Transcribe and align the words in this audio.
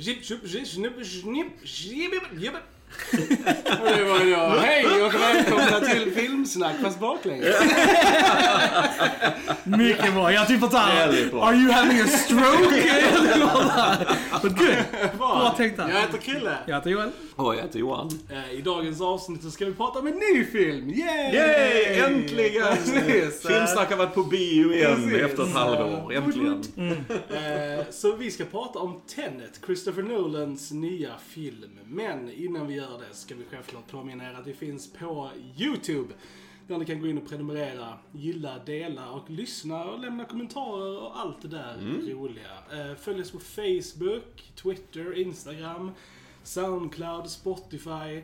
Жип, 0.00 0.22
жип, 0.24 0.46
жип, 0.48 0.64
жип, 0.64 1.02
жип, 1.04 1.48
жип, 1.62 1.64
жип, 1.64 2.28
жип, 2.40 2.54
Och 3.80 3.88
det 3.96 4.04
var 4.04 4.20
jag. 4.24 4.50
Hej 4.60 5.02
och 5.02 5.14
välkomna 5.14 5.80
till 5.80 6.12
Filmsnack 6.16 6.74
fast 6.82 7.00
baklänges. 7.00 7.56
Mycket 9.64 10.14
bra. 10.14 10.32
Jag 10.32 10.48
typ 10.48 10.60
såhär, 10.60 11.08
are 11.42 11.56
you 11.56 11.72
having 11.72 12.00
a 12.00 12.06
stroke? 12.06 12.84
But 14.42 14.58
good. 14.58 15.18
Bra 15.18 15.54
tänkt 15.56 15.78
Jag 15.78 15.88
där. 15.88 16.00
heter 16.00 16.18
Krille. 16.18 16.56
Jag 16.66 16.74
heter 16.76 16.90
Joel. 16.90 17.10
Och 17.36 17.54
jag 17.54 17.62
heter 17.62 17.78
Johan. 17.78 18.10
Eh, 18.30 18.52
I 18.58 18.60
dagens 18.62 19.00
avsnitt 19.00 19.42
så 19.42 19.50
ska 19.50 19.64
vi 19.66 19.72
prata 19.72 19.98
om 19.98 20.06
en 20.06 20.14
ny 20.14 20.44
film. 20.44 20.88
Yay! 20.90 21.34
Yay! 21.34 21.98
Äntligen! 22.00 22.66
Precis. 22.76 23.46
Filmsnack 23.46 23.90
har 23.90 23.96
varit 23.96 24.14
på 24.14 24.22
bio 24.22 24.72
igen 24.72 24.96
Precis. 24.96 25.22
efter 25.22 25.42
ett 25.42 25.54
halvår. 25.54 26.12
Äntligen. 26.14 26.62
Eh, 27.30 27.84
Så 27.90 28.16
vi 28.16 28.30
ska 28.30 28.44
prata 28.44 28.78
om 28.78 29.00
Tenet, 29.14 29.60
Christopher 29.66 30.02
Nolans 30.02 30.70
nya 30.70 31.10
film. 31.28 31.70
Men 31.86 32.30
innan 32.36 32.66
vi 32.66 32.79
gör 32.80 32.98
det 32.98 33.14
ska 33.14 33.34
vi 33.34 33.44
självklart 33.50 33.90
påminna 33.90 34.30
er 34.30 34.34
att 34.34 34.46
vi 34.46 34.54
finns 34.54 34.92
på 34.92 35.30
YouTube. 35.56 36.14
Där 36.68 36.78
ni 36.78 36.84
kan 36.86 37.00
gå 37.00 37.06
in 37.06 37.18
och 37.18 37.28
prenumerera, 37.28 37.98
gilla, 38.12 38.58
dela 38.58 39.10
och 39.10 39.30
lyssna 39.30 39.84
och 39.84 39.98
lämna 40.00 40.24
kommentarer 40.24 40.98
och 41.02 41.18
allt 41.18 41.42
det 41.42 41.48
där 41.48 41.76
roliga. 42.12 42.52
Eh, 42.90 42.94
Följ 42.96 43.20
oss 43.20 43.30
på 43.30 43.38
Facebook, 43.38 44.52
Twitter, 44.62 45.18
Instagram, 45.18 45.90
Soundcloud, 46.42 47.30
Spotify. 47.30 48.22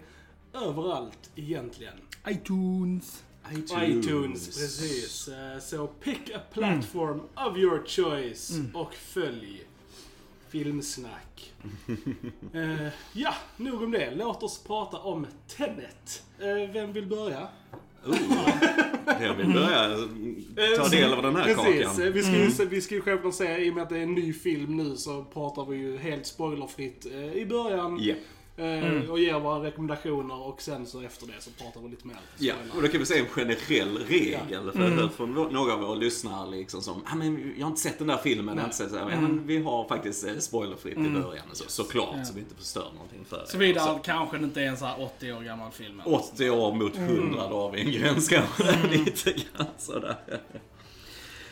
Överallt 0.53 1.31
egentligen. 1.37 1.95
iTunes. 2.29 3.23
iTunes, 3.83 4.47
precis. 4.47 5.29
Eh, 5.29 5.59
Så 5.59 5.87
pick 5.87 6.31
a 6.35 6.41
platform 6.53 7.21
of 7.21 7.57
your 7.59 7.87
choice 7.87 8.53
och 8.75 8.95
följ 8.95 9.67
Filmsnack. 10.57 11.53
Eh, 12.55 12.89
ja, 13.13 13.35
nog 13.57 13.83
om 13.83 13.91
det. 13.91 14.15
Låt 14.15 14.43
oss 14.43 14.65
prata 14.67 14.99
om 14.99 15.27
Tenet. 15.57 16.23
Eh, 16.39 16.73
vem 16.73 16.93
vill 16.93 17.07
börja? 17.07 17.49
Jag 19.21 19.35
vill 19.35 19.53
börja 19.53 19.97
ta 20.77 20.89
del 20.89 21.13
av 21.13 21.23
den 21.23 21.37
här 21.37 21.45
Precis. 21.45 21.81
Eh, 21.81 21.83
kakan. 21.83 22.13
Vi 22.13 22.23
ska, 22.23 22.63
ju, 22.63 22.69
vi 22.69 22.81
ska 22.81 22.95
ju 22.95 23.01
självklart 23.01 23.35
säga, 23.35 23.59
i 23.59 23.71
och 23.71 23.75
med 23.75 23.83
att 23.83 23.89
det 23.89 23.99
är 23.99 24.03
en 24.03 24.15
ny 24.15 24.33
film 24.33 24.77
nu, 24.77 24.97
så 24.97 25.25
pratar 25.25 25.65
vi 25.65 25.77
ju 25.77 25.99
helt 25.99 26.27
spoilerfritt 26.27 27.07
eh, 27.07 27.33
i 27.33 27.47
början. 27.47 27.99
Ja. 28.03 28.15
Eh, 28.57 29.11
Och 29.11 29.19
ger 29.21 29.41
våra 29.41 29.63
rekommendationer 29.67 30.43
och 30.47 30.63
sen 30.63 30.87
så 30.87 31.01
efter 31.03 31.27
det 31.27 31.33
så 31.41 31.51
pratar 31.51 31.81
vi 31.81 31.89
lite 31.89 32.07
mer. 32.07 32.17
Ja, 32.39 32.55
och 32.77 32.83
då 32.83 32.89
kan 32.89 33.01
vi 33.01 33.07
säga 33.07 33.21
en 33.21 33.29
generell 33.29 33.99
regel. 33.99 34.73
För 34.73 34.83
jag 34.83 34.91
har 34.91 34.97
hört 34.97 35.13
från 35.13 35.33
några 35.33 35.73
av 35.73 35.81
våra 35.81 35.95
lyssnare 35.95 36.51
liksom 36.51 36.83
som, 36.83 37.03
ah, 37.07 37.15
men 37.15 37.55
jag 37.57 37.65
har 37.65 37.71
inte 37.71 37.83
sett 37.83 37.99
den 37.99 38.09
där 38.09 38.17
filmen, 38.17 38.55
jag 38.55 38.63
har 38.63 38.69
inte 38.69 38.77
sett 38.77 38.93
den. 38.93 39.09
Ja, 39.09 39.21
men 39.21 39.47
vi 39.47 39.63
har 39.63 39.89
faktiskt 39.89 40.27
eh, 40.27 40.37
spoilerfritt 40.39 40.99
i 40.99 41.11
början. 41.11 41.45
Så, 41.53 41.65
såklart, 41.69 42.27
så 42.27 42.35
vi 42.35 42.41
inte 42.41 42.55
förstör 42.55 42.89
någonting 42.95 43.25
för. 43.29 43.45
Såvida 43.47 43.81
Så, 43.81 43.99
kanske 44.05 44.39
det 44.39 44.45
inte 44.45 44.63
är 44.63 44.67
en 44.67 44.77
här 44.77 45.03
80 45.17 45.33
år 45.33 45.41
gammal 45.41 45.73
film. 45.73 46.03
80 46.05 46.51
år 46.51 46.73
mot 46.73 46.97
100, 46.97 47.49
då 47.51 47.61
har 47.61 47.71
vi 47.71 47.81
en 47.81 47.93
gräns 47.93 48.29
kanske. 48.29 48.89
Lite 48.91 49.33
grann 49.33 49.67
sådär. 49.79 50.17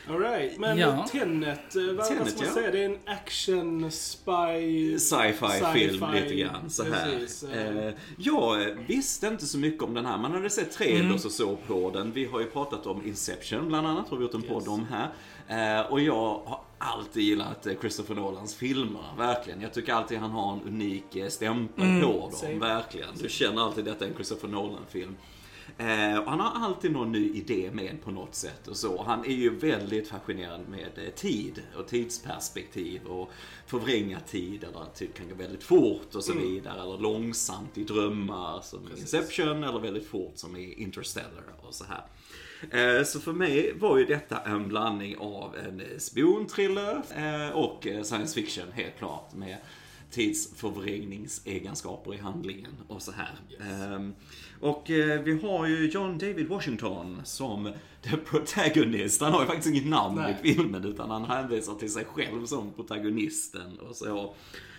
Alright, 0.08 0.58
men 0.58 0.78
Ja. 0.78 1.06
Tenet, 1.12 1.77
eh, 1.77 1.83
vad, 1.83 1.97
vad 1.97 2.06
Tenet, 2.06 2.28
ska 2.30 2.38
man 2.38 2.48
ja. 2.48 2.55
säga? 2.55 2.70
Det 2.70 2.80
är 2.80 2.84
en 2.84 2.98
action, 3.05 3.91
spy... 3.91 4.98
Sci-fi 4.98 5.62
film 5.74 6.00
Sci-fi, 6.00 6.20
lite 6.20 6.34
grann 6.34 6.70
så 6.70 6.84
här. 6.84 7.19
precis, 7.19 7.42
eh. 7.42 7.86
Eh, 7.86 7.94
jag 8.19 8.74
visste 8.86 9.27
inte 9.27 9.46
så 9.46 9.58
mycket 9.58 9.83
om 9.83 9.94
den 9.94 10.06
här. 10.06 10.19
Man 10.19 10.33
hade 10.33 10.50
sett 10.50 10.72
trailers 10.72 11.24
och 11.24 11.33
så 11.33 11.56
på 11.56 11.90
den. 11.90 12.12
Vi 12.12 12.24
har 12.24 12.40
ju 12.40 12.46
pratat 12.46 12.86
om 12.86 13.06
Inception 13.06 13.68
bland 13.68 13.86
annat, 13.86 14.08
har 14.08 14.17
vi 14.17 14.23
gjort 14.23 14.34
en 14.34 14.42
podd 14.42 14.68
om 14.68 14.86
här. 14.90 15.08
Eh, 15.80 15.92
och 15.92 16.01
jag 16.01 16.14
har 16.45 16.61
alltid 16.79 17.23
gillat 17.23 17.67
Christopher 17.80 18.14
Nolans 18.14 18.55
filmer, 18.55 19.14
verkligen. 19.18 19.61
Jag 19.61 19.73
tycker 19.74 19.92
alltid 19.92 20.18
han 20.18 20.30
har 20.30 20.52
en 20.52 20.62
unik 20.62 21.05
stämpel 21.29 22.02
på 22.02 22.20
dem, 22.20 22.33
Same. 22.33 22.58
verkligen. 22.58 23.08
Du 23.23 23.29
känner 23.29 23.62
alltid 23.62 23.84
detta 23.84 24.05
är 24.05 24.08
en 24.08 24.14
Christopher 24.14 24.48
Nolan-film. 24.48 25.17
Eh, 25.79 26.19
och 26.19 26.30
han 26.30 26.41
har 26.41 26.67
alltid 26.67 26.92
någon 26.92 27.13
ny 27.13 27.33
idé 27.35 27.70
med 27.73 28.02
på 28.05 28.11
något 28.11 28.35
sätt 28.35 28.69
och 28.69 28.77
så. 28.77 29.02
Han 29.02 29.25
är 29.25 29.33
ju 29.33 29.57
väldigt 29.57 30.08
fascinerad 30.08 30.69
med 30.69 31.07
eh, 31.07 31.11
tid 31.14 31.63
och 31.77 31.89
tidsperspektiv 31.89 33.05
och 33.07 33.30
förvränga 33.67 34.20
tid 34.20 34.64
eller 34.64 34.83
att 34.83 34.95
typ 34.95 35.14
kan 35.14 35.29
gå 35.29 35.35
väldigt 35.35 35.63
fort 35.63 36.14
och 36.14 36.24
så 36.24 36.33
vidare. 36.33 36.83
Eller 36.83 36.98
långsamt 36.98 37.79
i 37.79 37.85
drömmar 37.85 38.61
som 38.61 38.80
i 38.97 39.01
Inception 39.01 39.64
eller 39.64 39.79
väldigt 39.79 40.07
fort 40.07 40.33
som 40.35 40.57
i 40.57 40.73
Interstellar 40.73 41.45
och 41.63 41.74
så 41.74 41.85
här. 41.85 42.05
Eh, 42.98 43.05
Så 43.05 43.20
för 43.20 43.33
mig 43.33 43.73
var 43.79 43.98
ju 43.98 44.05
detta 44.05 44.41
en 44.41 44.69
blandning 44.69 45.17
av 45.19 45.57
en 45.57 46.01
spionthriller 46.01 47.03
eh, 47.17 47.57
och 47.57 47.86
science 48.03 48.35
fiction 48.35 48.73
helt 48.73 48.98
klart 48.98 49.35
med 49.35 49.57
tidsförvrängningsegenskaper 50.14 52.14
i 52.14 52.19
handlingen 52.19 52.73
och 52.89 53.02
så 53.02 53.13
här. 53.13 53.39
Ehm, 53.61 54.14
Och 54.61 54.91
eh, 54.91 55.20
vi 55.23 55.41
har 55.41 55.67
ju 55.67 55.91
John 55.91 56.19
David 56.19 56.48
Washington 56.48 57.20
som 57.25 57.73
the 58.02 58.17
protagonist. 58.17 59.20
Han 59.20 59.33
har 59.33 59.41
ju 59.41 59.47
faktiskt 59.47 59.69
inget 59.69 59.86
namn 59.86 60.17
Nej. 60.17 60.36
i 60.42 60.55
filmen 60.55 60.85
utan 60.85 61.11
han 61.11 61.24
hänvisar 61.24 61.74
till 61.74 61.92
sig 61.92 62.05
själv 62.05 62.47
som 62.47 62.73
protagonisten 62.73 63.79
och 63.79 63.97
så. 63.97 64.35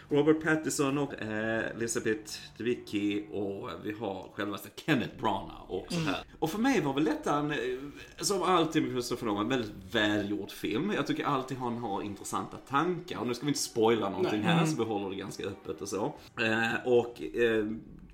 Robert 0.10 0.44
Pattinson 0.44 0.98
och 0.98 1.22
eh, 1.22 1.72
Elizabeth 1.76 2.34
Debicki 2.58 3.26
och 3.32 3.70
vi 3.84 3.92
har 3.92 4.30
självaste 4.36 4.70
Kenneth 4.86 5.18
Branagh 5.22 5.72
och 5.72 5.86
så 5.90 6.00
här. 6.00 6.18
Och 6.40 6.50
för 6.52 6.60
mig 6.60 6.82
var 6.82 6.94
väl 6.94 7.06
detta 7.06 7.36
en, 7.38 7.52
eh, 7.52 7.58
som 8.18 8.44
alltid 8.44 8.84
med 8.84 8.92
Christopher 8.92 9.26
Nolan, 9.28 9.44
en 9.44 9.50
väldigt 9.50 9.72
välgjord 9.92 10.52
film. 10.52 10.92
Jag 10.96 11.08
tycker 11.08 11.24
alltid 11.24 11.58
han 11.58 11.78
har 11.78 12.02
intressanta 12.02 12.58
tankar. 12.58 13.20
Och 13.20 13.28
nu 13.28 13.34
ska 13.34 13.46
vi 13.46 13.50
inte 13.50 13.60
spoila 13.60 14.10
någonting 14.10 14.42
Nej. 14.42 14.50
här 14.54 14.66
så 14.66 14.76
vi 14.78 14.84
håller 14.84 15.10
det 15.10 15.16
ganska 15.16 15.44
öppet 15.46 15.82
och 15.82 15.88
så. 15.90 16.14
Eh, 16.42 16.74
och 16.86 17.16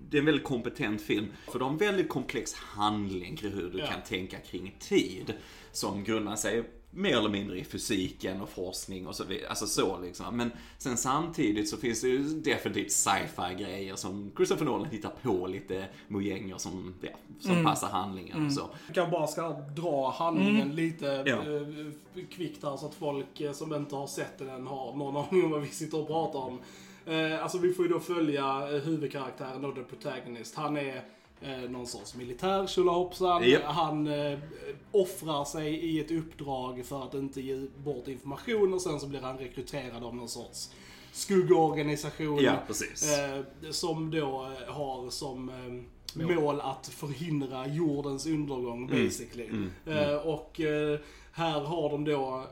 det 0.10 0.18
är 0.18 0.20
en 0.20 0.26
väldigt 0.26 0.44
kompetent 0.44 1.02
film. 1.02 1.26
För 1.52 1.60
de 1.60 1.66
har 1.66 1.72
en 1.72 1.78
väldigt 1.78 2.10
komplex 2.10 2.54
handling 2.54 3.36
kring 3.36 3.52
hur 3.52 3.70
du 3.70 3.80
Ja. 3.80 3.86
kan 3.88 4.02
tänka 4.02 4.38
kring 4.38 4.76
tid. 4.80 5.34
Som 5.72 6.04
grundar 6.04 6.36
sig 6.36 6.64
mer 6.92 7.18
eller 7.18 7.30
mindre 7.30 7.60
i 7.60 7.64
fysiken 7.64 8.42
och 8.42 8.50
forskning 8.50 9.08
och 9.08 9.16
så 9.16 9.24
vidare. 9.24 9.50
Alltså 9.50 9.68
så 9.68 10.00
liksom. 10.00 10.38
Men 10.38 10.52
sen 10.78 10.98
samtidigt 10.98 11.70
så 11.70 11.78
finns 11.78 12.02
det 12.02 12.08
ju 12.08 12.24
definitivt 12.24 12.92
sci-fi 12.92 13.56
grejer 13.64 13.96
som 13.96 14.32
Christopher 14.36 14.66
Nolan 14.66 14.86
hittar 14.86 15.12
på 15.22 15.48
lite 15.48 15.86
mojänger 16.08 16.58
som, 16.58 16.94
ja, 17.02 17.10
som 17.40 17.64
passar 17.66 17.88
handlingen 17.88 18.46
och 18.46 18.54
så. 18.54 18.70
Jag 18.88 18.96
kan 18.96 19.12
bara 19.12 19.28
ska 19.28 19.50
dra 19.52 20.12
handlingen 20.12 20.76
lite 20.76 21.12
Mm. 21.12 21.28
Ja. 21.28 21.36
eh, 22.22 22.26
kvickt 22.30 22.64
här 22.64 22.78
så 22.78 22.86
att 22.86 22.94
folk 22.94 23.42
eh, 23.42 23.52
som 23.54 23.74
inte 23.74 23.96
har 23.96 24.08
sett 24.08 24.38
den 24.38 24.50
än 24.50 24.68
har 24.68 24.96
någon 24.96 25.18
aning 25.18 25.46
om 25.46 25.52
vad 25.52 25.62
vi 25.62 25.68
sitter 25.68 26.00
och 26.00 26.08
pratar 26.08 26.40
om. 26.40 26.60
Eh, 27.06 27.44
alltså 27.44 27.58
vi 27.58 27.74
får 27.74 27.86
ju 27.86 27.92
då 27.92 28.00
följa 28.00 28.66
huvudkaraktären 28.66 29.66
och 29.66 29.76
the 29.76 29.82
protagonist. 29.84 30.56
Han 30.56 30.78
är 30.78 31.04
eh, 31.42 31.70
någon 31.70 31.88
sorts 31.88 32.16
militär 32.16 32.68
tjolahoppsan. 32.68 33.50
Japp. 33.50 33.64
Han 33.64 34.08
eh, 34.08 34.40
offrar 34.92 35.46
sig 35.46 35.76
i 35.76 36.00
ett 36.00 36.12
uppdrag 36.12 36.86
för 36.86 37.04
att 37.04 37.14
inte 37.14 37.42
ge 37.42 37.68
bort 37.78 38.08
information 38.08 38.74
och 38.74 38.82
sen 38.82 39.00
så 39.00 39.08
blir 39.08 39.22
han 39.22 39.38
rekryterad 39.38 40.04
av 40.04 40.16
någon 40.16 40.30
sorts 40.30 40.72
skuggorganisation. 41.12 42.40
Ja. 42.44 42.52
Eh, 42.52 43.72
som 43.72 44.12
då 44.12 44.52
eh, 44.68 44.74
har 44.74 45.10
som 45.10 45.50
eh, 45.50 46.26
mål 46.36 46.62
att 46.62 46.88
förhindra 46.88 47.68
jordens 47.68 48.26
undergång 48.26 48.90
Mm. 48.90 49.06
basically. 49.06 49.50
Eh, 49.86 50.16
och 50.16 50.62
eh, 50.62 51.00
här 51.32 51.60
har 51.60 51.90
de 51.90 52.06
då 52.06 52.46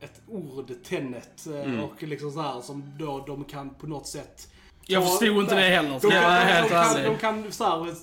ett 0.00 0.20
ord, 0.28 0.72
tennet, 0.84 1.46
Mm. 1.46 1.80
och 1.84 2.02
liksom 2.02 2.32
så 2.32 2.40
här 2.40 2.60
som 2.60 2.92
då 2.98 3.24
de 3.26 3.44
kan 3.44 3.70
på 3.74 3.86
något 3.86 4.06
sätt 4.06 4.52
Jag 4.90 5.08
förstod 5.08 5.36
inte 5.42 5.54
det 5.54 5.60
heller, 5.60 5.90
De 5.90 6.00
ska 6.00 6.08
jag 6.08 6.22
kan, 6.22 6.30
vara 6.32 6.44
de, 6.44 6.52
helt 6.52 6.68
kan, 6.68 6.96
ärlig. 6.96 7.04
de 7.10 7.18
kan 7.18 7.52
så 7.52 7.64
här, 7.64 7.94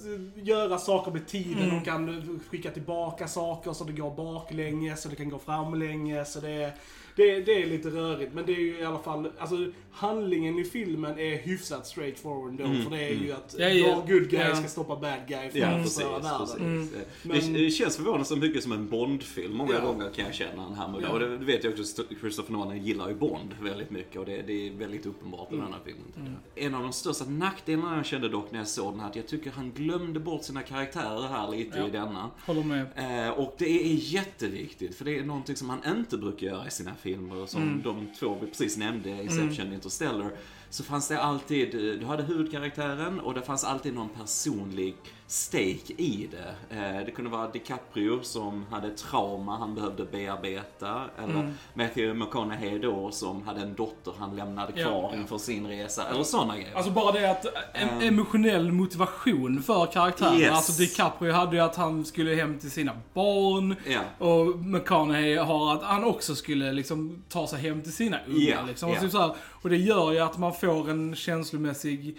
göra 0.43 0.77
saker 0.77 1.11
med 1.11 1.27
tiden, 1.27 1.63
Mm. 1.63 1.69
de 1.79 1.85
kan 1.85 2.39
skicka 2.51 2.71
tillbaka 2.71 3.27
saker 3.27 3.73
så 3.73 3.83
det 3.83 3.93
går 3.93 4.15
baklänges 4.15 5.05
och 5.05 5.09
det 5.11 5.17
kan 5.17 5.29
gå 5.29 5.39
framlänges. 5.39 6.33
Så 6.33 6.39
det, 6.39 6.49
är, 6.51 6.71
det, 7.15 7.39
det 7.39 7.61
är 7.63 7.65
lite 7.67 7.89
rörigt, 7.89 8.33
men 8.33 8.45
det 8.45 8.51
är 8.51 8.59
ju 8.59 8.79
i 8.79 8.83
alla 8.85 8.99
fall, 8.99 9.31
alltså 9.39 9.55
handlingen 9.91 10.59
i 10.59 10.63
filmen 10.63 11.19
är 11.19 11.37
hyfsat 11.37 11.87
straightforward 11.87 12.53
då, 12.53 12.63
för 12.83 12.89
det 12.97 13.03
är 13.03 13.13
ju 13.13 13.31
att 13.31 13.57
Det 13.57 13.69
ju- 13.73 13.79
your 13.79 13.95
good 13.95 14.29
guy 14.29 14.39
ja. 14.41 14.55
ska 14.55 14.67
stoppa 14.67 14.95
bad 14.95 15.19
guy 15.27 15.49
från 15.49 15.61
Ja, 15.61 15.67
att 15.67 15.81
precis. 15.83 15.95
förstöra 15.97 16.19
världen. 16.19 16.39
precis. 16.39 16.59
Mm. 16.59 16.89
Det, 17.23 17.27
Men- 17.51 17.53
det 17.53 17.69
känns 17.69 17.95
förvånande 17.97 18.25
så 18.25 18.35
mycket 18.35 18.63
som 18.63 18.71
en 18.71 18.89
Bond-film. 18.89 19.57
Många 19.57 19.73
Ja. 19.73 19.85
gånger 19.85 20.09
kan 20.09 20.25
jag 20.25 20.33
känna 20.33 20.63
den 20.63 20.73
här 20.73 20.87
med 20.87 21.01
Ja. 21.01 21.09
Och 21.09 21.19
det, 21.19 21.37
det 21.37 21.45
vet 21.45 21.63
jag 21.63 21.73
också, 21.79 22.03
Christopher 22.21 22.53
Nolan 22.53 22.83
gillar 22.85 23.09
ju 23.09 23.15
Bond 23.15 23.55
väldigt 23.61 23.89
mycket 23.91 24.19
och 24.19 24.25
det, 24.25 24.41
det 24.41 24.67
är 24.67 24.71
väldigt 24.73 25.05
uppenbart 25.05 25.53
i 25.53 25.55
den 25.55 25.65
här 25.65 25.79
filmen. 25.85 26.35
jag. 26.55 26.65
En 26.65 26.75
av 26.75 26.81
de 26.83 26.93
största 26.93 27.25
nackdelarna 27.25 27.95
jag 27.95 28.05
kände 28.05 28.29
dock 28.29 28.51
när 28.51 28.59
jag 28.59 28.67
såg 28.67 28.93
den 28.93 28.99
här, 28.99 29.09
att 29.09 29.15
jag 29.15 29.27
tycker 29.27 29.51
han 29.51 29.71
glömde 29.71 30.19
bort 30.19 30.43
sina 30.43 30.61
karaktärer 30.61 31.27
här 31.27 31.51
lite 31.51 31.77
Ja. 31.79 31.87
i 31.87 31.91
denna. 31.91 32.29
Håller 32.45 32.63
med. 32.63 32.85
Eh, 33.27 33.29
och 33.29 33.55
det 33.57 33.69
är 33.91 33.93
jätteviktigt, 33.93 34.95
för 34.95 35.05
det 35.05 35.17
är 35.19 35.23
någonting 35.23 35.55
som 35.55 35.69
han 35.69 35.79
inte 35.97 36.17
brukar 36.17 36.47
göra 36.47 36.67
i 36.67 36.71
sina 36.71 36.95
filmer. 37.09 37.45
Som 37.45 37.61
Mm. 37.61 37.81
de 37.83 38.07
två 38.19 38.37
vi 38.41 38.47
precis 38.47 38.77
nämnde, 38.77 39.09
Inception 39.09 39.67
och 39.67 39.73
Interstellar. 39.73 40.29
Så 40.69 40.83
fanns 40.83 41.07
det 41.07 41.21
alltid, 41.21 41.71
du 41.71 42.05
hade 42.05 42.23
huvudkaraktären 42.23 43.19
och 43.19 43.33
det 43.33 43.41
fanns 43.41 43.63
alltid 43.63 43.93
någon 43.93 44.09
personlig 44.09 44.95
stake 45.27 45.93
i 45.97 46.29
det. 46.31 46.75
Eh, 46.77 47.05
det 47.05 47.11
kunde 47.11 47.31
vara 47.31 47.47
DiCaprio 47.51 48.19
som 48.21 48.65
hade 48.71 48.89
trauma 48.89 49.57
han 49.57 49.75
behövde 49.75 50.05
bearbeta. 50.05 51.01
Eller 51.23 51.33
Mm. 51.39 51.51
Matthew 51.73 52.13
McConaughey 52.25 52.79
då 52.79 53.11
som 53.11 53.43
hade 53.47 53.61
en 53.61 53.73
dotter 53.75 54.13
han 54.19 54.35
lämnade 54.35 54.71
kvar 54.71 55.09
ja. 55.13 55.19
inför 55.19 55.37
sin 55.37 55.67
resa. 55.67 56.07
Eller 56.09 56.23
sådana 56.23 56.55
grejer. 56.55 56.75
Alltså 56.75 56.91
bara 56.91 57.11
det 57.11 57.31
att 57.31 57.45
en 57.73 57.89
Um, 57.89 58.01
emotionell 58.01 58.71
motivation 58.71 59.63
för 59.63 59.85
karaktären. 59.85 60.39
Yes. 60.39 60.51
Alltså 60.51 60.71
DiCaprio 60.81 61.31
hade 61.31 61.55
ju 61.55 61.61
att 61.61 61.75
han 61.75 62.05
skulle 62.05 62.35
hem 62.35 62.59
till 62.59 62.71
sina 62.71 62.91
barn. 63.13 63.75
Ja. 63.87 63.99
Och 64.27 64.59
McConaughey 64.59 65.37
har 65.37 65.73
att 65.73 65.83
han 65.83 66.03
också 66.03 66.35
skulle 66.35 66.73
liksom 66.73 66.94
ta 67.29 67.47
sig 67.47 67.59
hem 67.59 67.81
till 67.81 67.93
sina 67.93 68.19
ungar. 68.27 68.39
Ja, 68.39 68.65
liksom. 68.67 68.89
ja. 68.89 68.95
Och, 68.95 69.01
typ 69.01 69.11
så 69.11 69.19
här, 69.19 69.35
och 69.41 69.69
det 69.69 69.77
gör 69.77 70.11
ju 70.11 70.19
att 70.19 70.37
man 70.37 70.53
får 70.53 70.89
en 70.89 71.15
känslomässig 71.15 72.17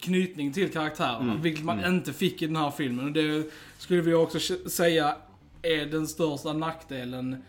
knytning 0.00 0.52
till 0.52 0.72
karaktärerna. 0.72 1.30
Mm, 1.30 1.42
Vilket 1.42 1.64
man 1.64 1.84
inte 1.84 2.12
fick 2.12 2.42
i 2.42 2.46
den 2.46 2.56
här 2.56 2.70
filmen. 2.70 3.04
Och 3.04 3.12
det 3.12 3.50
skulle 3.78 4.02
vi 4.02 4.14
också 4.14 4.38
säga 4.68 5.16
är 5.62 5.86
den 5.86 6.06
största 6.08 6.52
nackdelen 6.52 7.42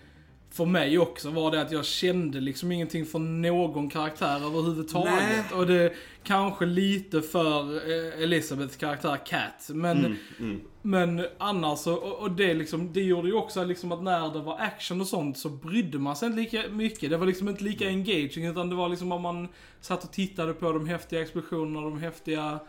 för 0.51 0.65
mig 0.65 0.99
också 0.99 1.29
var 1.29 1.51
det 1.51 1.61
att 1.61 1.71
jag 1.71 1.85
kände 1.85 2.39
liksom 2.39 2.71
ingenting 2.71 3.05
för 3.05 3.19
någon 3.19 3.89
karaktär 3.89 4.35
överhuvudtaget. 4.35 5.13
Nej. 5.13 5.43
Och 5.53 5.67
det 5.67 5.93
kanske 6.23 6.65
lite 6.65 7.21
för 7.21 7.75
eh, 7.75 8.23
Elisabeths 8.23 8.75
karaktär 8.75 9.17
Cat. 9.25 9.69
Men, 9.69 9.97
Mm, 10.05 10.17
mm. 10.39 10.61
men 10.81 11.25
annars 11.37 11.79
så, 11.79 11.93
och, 11.95 12.31
det 12.31 12.53
liksom, 12.53 12.93
det 12.93 13.01
gjorde 13.01 13.27
ju 13.27 13.33
också 13.33 13.63
liksom 13.63 13.91
att 13.91 14.03
när 14.03 14.33
det 14.33 14.39
var 14.39 14.59
action 14.59 15.01
och 15.01 15.07
sånt 15.07 15.37
så 15.37 15.49
brydde 15.49 15.99
man 15.99 16.15
sig 16.15 16.27
inte 16.27 16.39
lika 16.41 16.63
mycket. 16.71 17.09
Det 17.09 17.17
var 17.17 17.25
liksom 17.25 17.49
inte 17.49 17.63
lika 17.63 17.87
engaging 17.87 18.45
utan 18.45 18.69
det 18.69 18.75
var 18.75 18.89
liksom 18.89 19.11
om 19.11 19.21
man 19.21 19.47
satt 19.81 20.03
och 20.03 20.11
tittade 20.11 20.53
på 20.53 20.71
de 20.71 20.87
häftiga 20.87 21.21
explosionerna, 21.21 21.81
de 21.81 21.99
häftiga 21.99 22.59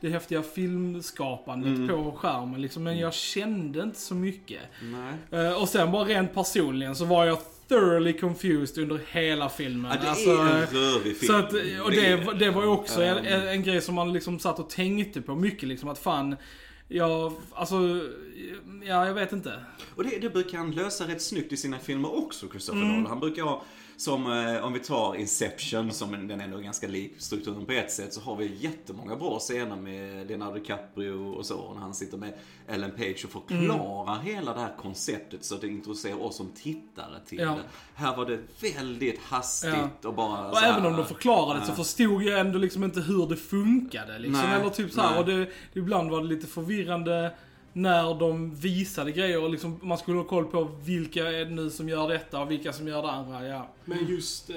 det 0.00 0.08
häftiga 0.10 0.42
filmskapandet 0.42 1.68
Mm. 1.68 1.88
på 1.88 2.12
skärmen 2.12 2.60
liksom, 2.62 2.82
men 2.82 2.98
jag 2.98 3.14
kände 3.14 3.82
inte 3.82 4.00
så 4.00 4.14
mycket. 4.14 4.60
Nej. 4.82 5.44
Eh, 5.46 5.62
och 5.62 5.68
sen 5.68 5.92
bara 5.92 6.04
rent 6.04 6.34
personligen 6.34 6.96
så 6.96 7.04
var 7.04 7.24
jag 7.24 7.38
thoroughly 7.68 8.18
confused 8.18 8.82
under 8.82 9.00
hela 9.10 9.48
filmen. 9.48 9.90
Ja, 9.90 10.02
det 10.02 10.10
Alltså, 10.10 10.30
är 10.30 10.62
en 10.62 10.66
rörig 10.66 11.16
film. 11.16 11.32
så 11.32 11.32
att, 11.32 11.52
och 11.84 11.90
det, 11.90 12.38
det 12.38 12.50
var 12.50 12.62
ju 12.62 12.68
också 12.68 13.02
en, 13.02 13.26
en, 13.26 13.62
grej 13.62 13.80
som 13.80 13.94
man 13.94 14.12
liksom 14.12 14.38
satt 14.38 14.58
och 14.58 14.70
tänkte 14.70 15.20
på 15.22 15.34
mycket 15.34 15.68
liksom 15.68 15.88
att 15.88 15.98
fan, 15.98 16.36
jag, 16.88 17.32
alltså, 17.52 17.76
ja 18.84 19.06
jag 19.06 19.14
vet 19.14 19.32
inte. 19.32 19.52
Och 19.94 20.04
det, 20.04 20.18
det 20.18 20.30
brukar 20.30 20.58
han 20.58 20.70
lösa 20.70 21.08
rätt 21.08 21.22
snyggt 21.22 21.52
i 21.52 21.56
sina 21.56 21.78
filmer 21.78 22.18
också, 22.18 22.48
Christopher 22.48 22.80
Mm. 22.80 22.92
Nolan. 22.92 23.06
Han 23.06 23.20
brukar 23.20 23.42
ha, 23.42 23.64
som 23.98 24.32
eh, 24.32 24.64
om 24.64 24.72
vi 24.72 24.78
tar 24.80 25.14
Inception, 25.16 25.90
som 25.92 26.14
en- 26.14 26.28
den 26.28 26.40
ändå 26.40 26.58
är 26.58 26.62
ganska 26.62 26.88
lik 26.88 27.12
strukturen 27.18 27.66
på 27.66 27.72
ett 27.72 27.92
sätt, 27.92 28.14
så 28.14 28.20
har 28.20 28.36
vi 28.36 28.56
jättemånga 28.60 29.16
bra 29.16 29.38
scener 29.38 29.76
med 29.76 30.26
Leonardo 30.28 30.54
DiCaprio 30.58 31.12
och 31.34 31.46
så, 31.46 31.72
när 31.74 31.80
han 31.80 31.94
sitter 31.94 32.16
med 32.18 32.32
Ellen 32.68 32.90
Page 32.90 33.24
och 33.24 33.30
förklarar 33.30 34.12
Mm. 34.20 34.26
hela 34.26 34.54
det 34.54 34.60
här 34.60 34.74
konceptet 34.80 35.44
så 35.44 35.54
att 35.54 35.60
det 35.60 35.68
introducerar 35.68 36.22
oss 36.22 36.36
som 36.36 36.48
tittare 36.54 37.20
till 37.26 37.38
Ja. 37.38 37.50
det. 37.50 37.62
Här 37.94 38.16
var 38.16 38.26
det 38.26 38.38
väldigt 38.74 39.20
hastigt 39.22 40.04
och 40.04 40.14
bara 40.14 40.48
Och 40.50 40.56
här- 40.56 40.72
även 40.72 40.86
om 40.86 40.96
de 40.96 41.06
förklarade 41.06 41.60
det 41.60 41.66
så 41.66 41.72
Ja. 41.72 41.76
förstod 41.76 42.22
jag 42.22 42.40
ändå 42.40 42.58
liksom 42.58 42.84
inte 42.84 43.00
hur 43.00 43.26
det 43.26 43.36
funkade. 43.36 44.18
Liksom. 44.18 44.42
Nej, 44.48 44.60
Eller 44.60 44.70
typ 44.70 44.92
så 44.92 45.00
här. 45.00 45.18
Och 45.18 45.26
det, 45.26 45.48
ibland 45.72 46.10
var 46.10 46.20
det 46.20 46.26
lite 46.26 46.46
förvirrande 46.46 47.32
när 47.72 48.14
de 48.18 48.54
visade 48.54 49.12
grejer 49.12 49.42
och 49.42 49.50
liksom, 49.50 49.80
man 49.82 49.98
skulle 49.98 50.16
ha 50.16 50.24
koll 50.24 50.44
på 50.44 50.70
vilka 50.84 51.28
är 51.28 51.44
det 51.44 51.50
nu 51.50 51.70
som 51.70 51.88
gör 51.88 52.08
detta 52.08 52.40
och 52.42 52.50
vilka 52.50 52.72
som 52.72 52.88
gör 52.88 53.02
det 53.02 53.10
andra. 53.10 53.46
Ja. 53.46 53.68
Men 53.84 54.06
just 54.08 54.50
eh, 54.50 54.56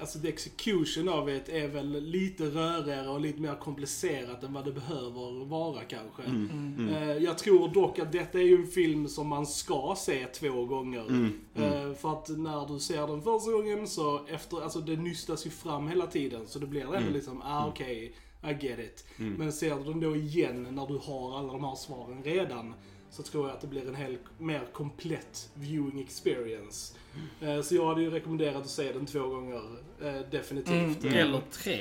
alltså 0.00 0.18
the 0.18 0.28
execution 0.28 1.08
av 1.08 1.26
det 1.26 1.48
är 1.48 1.68
väl 1.68 2.00
lite 2.00 2.44
rörigare 2.44 3.08
och 3.08 3.20
lite 3.20 3.40
mer 3.40 3.54
komplicerat 3.54 4.42
än 4.42 4.52
vad 4.52 4.64
det 4.64 4.72
behöver 4.72 5.44
vara 5.44 5.80
kanske. 5.88 6.22
Mm. 6.22 6.88
Eh, 6.88 7.16
jag 7.16 7.38
tror 7.38 7.68
dock 7.68 7.98
att 7.98 8.12
detta 8.12 8.38
är 8.38 8.42
ju 8.42 8.56
en 8.56 8.66
film 8.66 9.08
som 9.08 9.26
man 9.28 9.46
ska 9.46 9.94
se 9.98 10.26
två 10.26 10.64
gånger. 10.64 11.06
Mm. 11.08 11.32
Eh, 11.56 11.94
för 11.94 12.12
att 12.12 12.28
när 12.28 12.72
du 12.72 12.80
ser 12.80 13.06
den 13.06 13.22
första 13.22 13.52
gången 13.52 13.86
så 13.88 14.20
efter, 14.28 14.62
alltså 14.62 14.78
det 14.80 14.96
nystas 14.96 15.46
ju 15.46 15.50
fram 15.50 15.88
hela 15.88 16.06
tiden. 16.06 16.46
Så 16.46 16.58
det 16.58 16.66
blir 16.66 16.80
ändå 16.82 16.96
Mm. 16.96 17.12
liksom, 17.12 17.42
ah 17.44 17.66
okej, 17.66 18.12
I 18.44 18.66
get 18.66 18.78
it. 18.78 19.04
Men 19.16 19.52
ser 19.52 19.76
du 19.76 19.84
den 19.84 20.00
då 20.00 20.16
igen 20.16 20.68
när 20.70 20.86
du 20.86 20.98
har 20.98 21.38
alla 21.38 21.52
de 21.52 21.64
här 21.64 21.74
svaren 21.74 22.22
redan. 22.24 22.74
Så 23.10 23.22
tror 23.22 23.46
jag 23.48 23.54
att 23.54 23.60
det 23.60 23.66
blir 23.66 23.88
en 23.88 23.94
helt 23.94 24.20
mer 24.38 24.62
komplett 24.72 25.50
viewing 25.54 26.00
experience. 26.00 26.94
Eh, 27.40 27.62
Så 27.62 27.74
jag 27.74 27.86
hade 27.86 28.02
ju 28.02 28.10
rekommenderat 28.10 28.56
att 28.56 28.68
se 28.70 28.92
den 28.92 29.06
två 29.06 29.18
gånger, 29.26 29.60
eh, 30.02 30.20
definitivt. 30.30 31.04
Mm. 31.04 31.14
Eller 31.16 31.40
tre. 31.50 31.80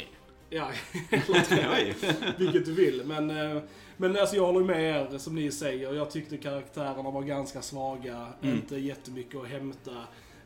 Ja, 0.49 0.71
eller 1.11 1.43
tre. 1.43 1.93
Vilket 2.37 2.65
du 2.65 2.73
vill. 2.73 3.01
Men, 3.05 3.29
eh, 3.29 3.61
men 3.97 4.17
alltså 4.17 4.35
jag 4.35 4.45
håller 4.45 4.65
med 4.65 5.11
er 5.13 5.17
som 5.17 5.35
ni 5.35 5.51
säger. 5.51 5.93
Jag 5.93 6.11
tyckte 6.11 6.37
karaktärerna 6.37 7.11
var 7.11 7.21
ganska 7.21 7.61
svaga. 7.61 8.27
Mm. 8.41 8.55
Inte 8.55 8.77
jättemycket 8.77 9.35
att 9.41 9.47
hämta. 9.47 9.91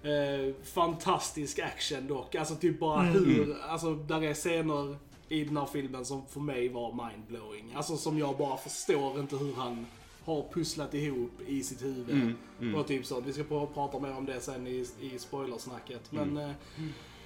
Eh, 0.04 0.54
fantastisk 0.64 1.60
action 1.60 2.08
dock. 2.08 2.36
Alltså 2.36 2.56
typ 2.56 2.80
bara 2.80 3.02
Mm. 3.02 3.14
hur, 3.26 3.56
alltså 3.62 3.96
där 3.96 4.24
är 4.24 4.34
scener 4.34 4.96
i 5.34 5.44
den 5.44 5.58
här 5.58 5.66
filmen 5.66 6.06
som 6.06 6.26
för 6.26 6.40
mig 6.40 6.70
var 6.70 7.10
mindblowing. 7.10 7.74
Alltså 7.76 7.98
som 7.98 8.18
jag 8.20 8.38
bara 8.38 8.58
förstår 8.58 9.20
inte 9.20 9.36
hur 9.38 9.54
han 9.54 9.86
har 10.26 10.46
pusslat 10.54 10.94
ihop 10.94 11.42
i 11.48 11.64
sitt 11.64 11.84
huvud. 11.84 12.10
Mm, 12.10 12.36
mm. 12.62 12.76
Och 12.76 12.88
typ 12.88 13.06
så. 13.06 13.22
Vi 13.22 13.34
ska 13.34 13.42
pr- 13.44 13.74
prata 13.74 14.00
mer 14.00 14.18
om 14.18 14.26
det 14.26 14.42
sen 14.42 14.68
i, 14.68 14.86
i 15.02 15.20
spoilersnacket. 15.20 16.12
Men, 16.12 16.30
Mm. 16.38 16.38
eh, 16.50 16.56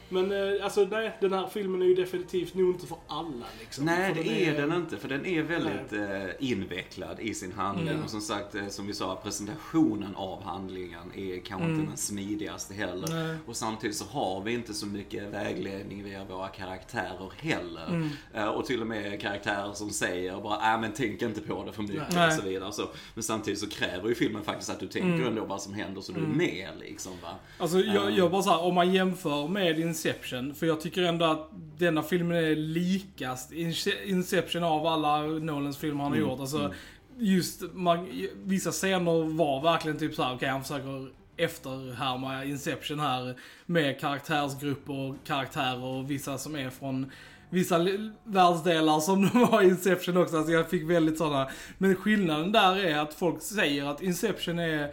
men 0.10 0.32
eh, 0.32 0.64
alltså 0.64 0.88
nej, 0.92 1.18
den 1.22 1.34
här 1.34 1.48
filmen 1.48 1.82
är 1.82 1.86
ju 1.86 1.96
definitivt 1.96 2.54
nog 2.54 2.70
inte 2.76 2.88
för 2.88 2.98
alla 3.08 3.46
liksom. 3.60 3.86
Nej, 3.86 4.16
För 4.16 4.24
det 4.24 4.46
är 4.46 4.62
den 4.62 4.74
inte. 4.74 4.98
För 4.98 5.08
den 5.10 5.26
är 5.26 5.42
väldigt 5.44 5.92
Nej. 5.92 6.22
eh, 6.40 6.52
invecklad 6.52 7.20
i 7.20 7.34
sin 7.34 7.52
handling. 7.52 7.88
Mm. 7.88 8.04
Och 8.04 8.10
som 8.10 8.22
sagt, 8.22 8.56
eh, 8.56 8.68
som 8.68 8.88
vi 8.88 8.94
sa, 8.94 9.20
presentationen 9.24 10.16
av 10.16 10.44
handlingen 10.44 11.12
är 11.16 11.40
kanske 11.40 11.66
Mm. 11.66 11.76
inte 11.80 11.90
den 11.92 11.98
smidigaste 11.98 12.74
heller. 12.74 13.08
Nej. 13.28 13.38
Och 13.46 13.56
samtidigt 13.56 13.96
så 13.96 14.06
har 14.06 14.42
vi 14.42 14.54
inte 14.54 14.74
så 14.74 14.86
mycket 14.86 15.24
vägledning 15.24 16.04
via 16.04 16.24
våra 16.26 16.48
karaktärer 16.48 17.32
heller. 17.38 17.88
Mm. 18.34 18.50
Och 18.50 18.66
till 18.66 18.82
och 18.82 18.88
med 18.88 19.22
karaktärer 19.22 19.74
som 19.74 19.90
säger 19.90 20.42
bara, 20.42 20.74
äh 20.74 20.82
men 20.82 20.92
tänk 20.96 21.22
inte 21.22 21.42
på 21.42 21.64
det 21.66 21.72
för 21.74 21.82
mycket 21.84 22.14
Nej. 22.14 22.28
och 22.28 22.34
så 22.34 22.42
vidare. 22.42 22.72
Så, 22.72 22.84
men 23.14 23.24
samtidigt 23.24 23.60
så 23.60 23.70
kräver 23.70 24.10
ju 24.10 24.16
filmen 24.16 24.44
faktiskt 24.44 24.70
att 24.70 24.80
du 24.80 24.88
tänker 24.88 25.08
Mm. 25.08 25.28
ändå 25.28 25.46
vad 25.46 25.62
som 25.62 25.74
händer 25.74 26.02
så 26.02 26.12
du 26.12 26.20
är 26.22 26.28
med 26.28 26.70
liksom 26.80 27.12
va. 27.24 27.30
Alltså 27.58 27.80
jag, 27.80 28.12
jag 28.12 28.32
bara 28.32 28.42
så 28.42 28.50
här, 28.50 28.64
om 28.64 28.76
man 28.76 28.94
jämför 28.94 29.48
med 29.48 29.80
Inception, 29.98 30.56
för 30.56 30.66
jag 30.66 30.82
tycker 30.82 31.04
ändå 31.04 31.26
att 31.26 31.50
denna 31.78 32.04
filmen 32.04 32.38
är 32.38 32.56
likast 32.56 33.52
Ince- 33.52 34.04
Inception 34.06 34.64
av 34.64 34.88
alla 34.88 35.22
Nolans 35.22 35.78
filmer 35.78 36.04
han 36.04 36.12
har 36.12 36.18
Mm, 36.18 36.30
gjort. 36.30 36.40
Alltså, 36.40 36.74
just 37.18 37.62
man, 37.74 38.08
vissa 38.36 38.72
scener 38.72 39.36
var 39.38 39.62
verkligen 39.62 39.98
typ 39.98 40.16
så 40.16 40.24
här, 40.24 40.36
okej 40.36 40.50
han 40.50 40.62
försöker 40.64 41.08
efterhärma 41.38 42.46
Inception 42.46 43.00
här 43.00 43.36
med 43.66 44.00
karaktärsgrupper 44.00 44.94
och 44.94 45.16
karaktärer 45.28 45.84
och 45.84 46.12
vissa 46.12 46.38
som 46.38 46.56
är 46.56 46.70
från 46.70 47.12
vissa 47.50 47.78
världsdelar 48.24 49.00
som 49.00 49.30
de 49.34 49.40
var 49.40 49.62
i 49.62 49.66
Inception 49.68 50.18
också. 50.18 50.38
Alltså 50.38 50.52
jag 50.54 50.70
fick 50.70 50.90
väldigt 50.90 51.18
sådana. 51.18 51.50
Men 51.78 51.96
skillnaden 51.96 52.52
där 52.52 52.86
är 52.86 52.98
att 52.98 53.14
folk 53.14 53.42
säger 53.42 53.86
att 53.86 54.02
Inception 54.02 54.60
är 54.60 54.92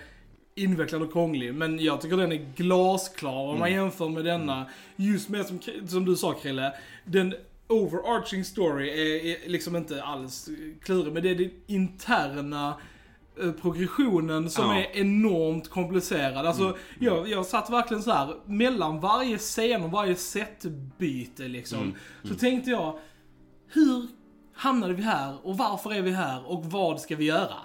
invecklad 0.57 1.03
och 1.03 1.13
krånglig. 1.13 1.55
Men 1.55 1.79
jag 1.79 2.01
tycker 2.01 2.17
den 2.17 2.33
är 2.33 2.47
glasklar 2.57 3.33
om 3.49 3.59
man 3.59 3.73
jämför 3.73 4.09
med 4.09 4.25
denna. 4.25 4.67
Just 4.97 5.29
med 5.29 5.47
som, 5.47 5.59
som 5.89 6.05
du 6.05 6.17
sa 6.17 6.33
Krille, 6.33 6.73
den 7.05 7.35
overarching 7.69 8.45
story 8.45 8.89
är, 8.89 9.25
är 9.45 9.49
liksom 9.49 9.77
inte 9.77 10.03
alls 10.03 10.49
klurig. 10.83 11.13
Men 11.13 11.23
det 11.23 11.31
är 11.31 11.35
den 11.35 11.51
interna 11.67 12.75
eh, 13.43 13.53
progressionen 13.53 14.51
som 14.51 14.65
Ja. 14.71 14.77
är 14.77 14.97
enormt 14.97 15.69
komplicerad. 15.71 16.47
Alltså, 16.47 16.77
jag, 17.01 17.29
jag 17.29 17.47
satt 17.47 17.71
verkligen 17.71 18.03
så 18.03 18.11
här 18.13 18.35
mellan 18.47 19.01
varje 19.01 19.39
scen 19.39 19.83
och 19.83 19.91
varje 19.91 20.15
setbyte 20.17 21.43
liksom. 21.49 21.95
Så 22.23 22.35
tänkte 22.35 22.71
jag, 22.71 22.99
hur 23.69 24.07
hamnade 24.55 24.95
vi 24.95 25.03
här 25.03 25.35
och 25.43 25.59
varför 25.59 25.93
är 25.93 26.03
vi 26.03 26.11
här 26.11 26.51
och 26.51 26.65
vad 26.65 27.01
ska 27.01 27.17
vi 27.17 27.25
göra? 27.25 27.57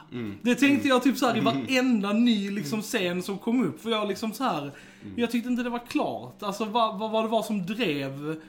Det 0.41 0.55
tänkte 0.55 0.88
jag 0.88 1.03
typ 1.03 1.17
så 1.17 1.27
här 1.27 1.38
i 1.38 1.39
varenda 1.39 2.13
ny 2.13 2.51
liksom 2.51 2.81
scen 2.81 3.24
som 3.24 3.38
kom 3.38 3.63
upp. 3.65 3.81
För 3.81 3.89
jag 3.89 4.08
liksom 4.08 4.34
så 4.34 4.43
här, 4.43 4.72
jag 5.15 5.31
tyckte 5.31 5.50
inte 5.50 5.63
det 5.63 5.69
var 5.69 5.88
klart. 5.88 6.43
Alltså 6.43 6.65
vad, 6.65 7.00
vad, 7.00 7.12
vad 7.12 7.24
det 7.24 7.27
var 7.29 7.43
som 7.43 7.65
drev 7.65 8.41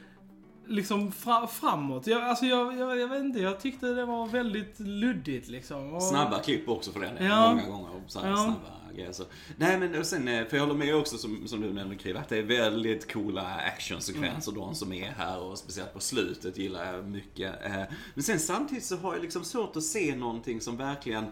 liksom 0.71 1.13
fra, 1.13 1.47
framåt. 1.47 2.07
Jag, 2.07 2.23
alltså 2.23 2.45
jag, 2.45 2.79
jag, 2.79 2.99
jag 3.01 3.09
vet 3.09 3.21
inte, 3.21 3.41
jag 3.41 3.61
tyckte 3.61 3.87
det 3.87 4.05
var 4.05 4.27
väldigt 4.27 4.81
luddigt 4.81 5.49
liksom. 5.49 5.95
Och, 5.95 6.03
Snabba 6.03 6.39
klipp 6.39 6.69
också 6.69 6.93
för 6.93 7.01
den 7.01 7.27
Ja. 7.27 7.49
många 7.55 7.67
gånger. 7.67 7.89
Och 7.91 8.03
så 8.11 8.21
Ja. 8.25 8.37
snabba 8.37 8.95
grejer. 8.95 9.13
Så. 9.13 9.25
Nej 9.57 9.79
men 9.79 9.95
och 9.99 10.07
sen, 10.07 10.29
eh, 10.29 10.47
för 10.47 10.57
jag 10.57 10.67
håller 10.67 10.79
med 10.79 10.95
också 10.97 11.19
som, 11.19 11.49
som 11.49 11.61
du 11.61 11.73
nämnde 11.73 11.97
Kriv, 11.97 12.17
att 12.17 12.29
det 12.29 12.37
är 12.39 12.43
väldigt 12.43 13.13
coola 13.13 13.43
actionsekvenser 13.77 14.53
de 14.53 14.75
som 14.75 14.93
är 14.93 15.11
här 15.11 15.41
och 15.43 15.59
speciellt 15.59 15.95
på 15.95 16.01
slutet 16.01 16.59
gillar 16.59 16.95
jag 16.95 17.05
mycket. 17.09 17.65
Eh, 17.67 17.83
Men 18.15 18.23
sen 18.25 18.39
samtidigt 18.41 18.85
så 18.85 18.97
har 18.97 19.13
jag 19.15 19.23
liksom 19.23 19.45
svårt 19.45 19.77
att 19.77 19.83
se 19.85 20.17
någonting 20.17 20.61
som 20.61 20.77
verkligen 20.77 21.25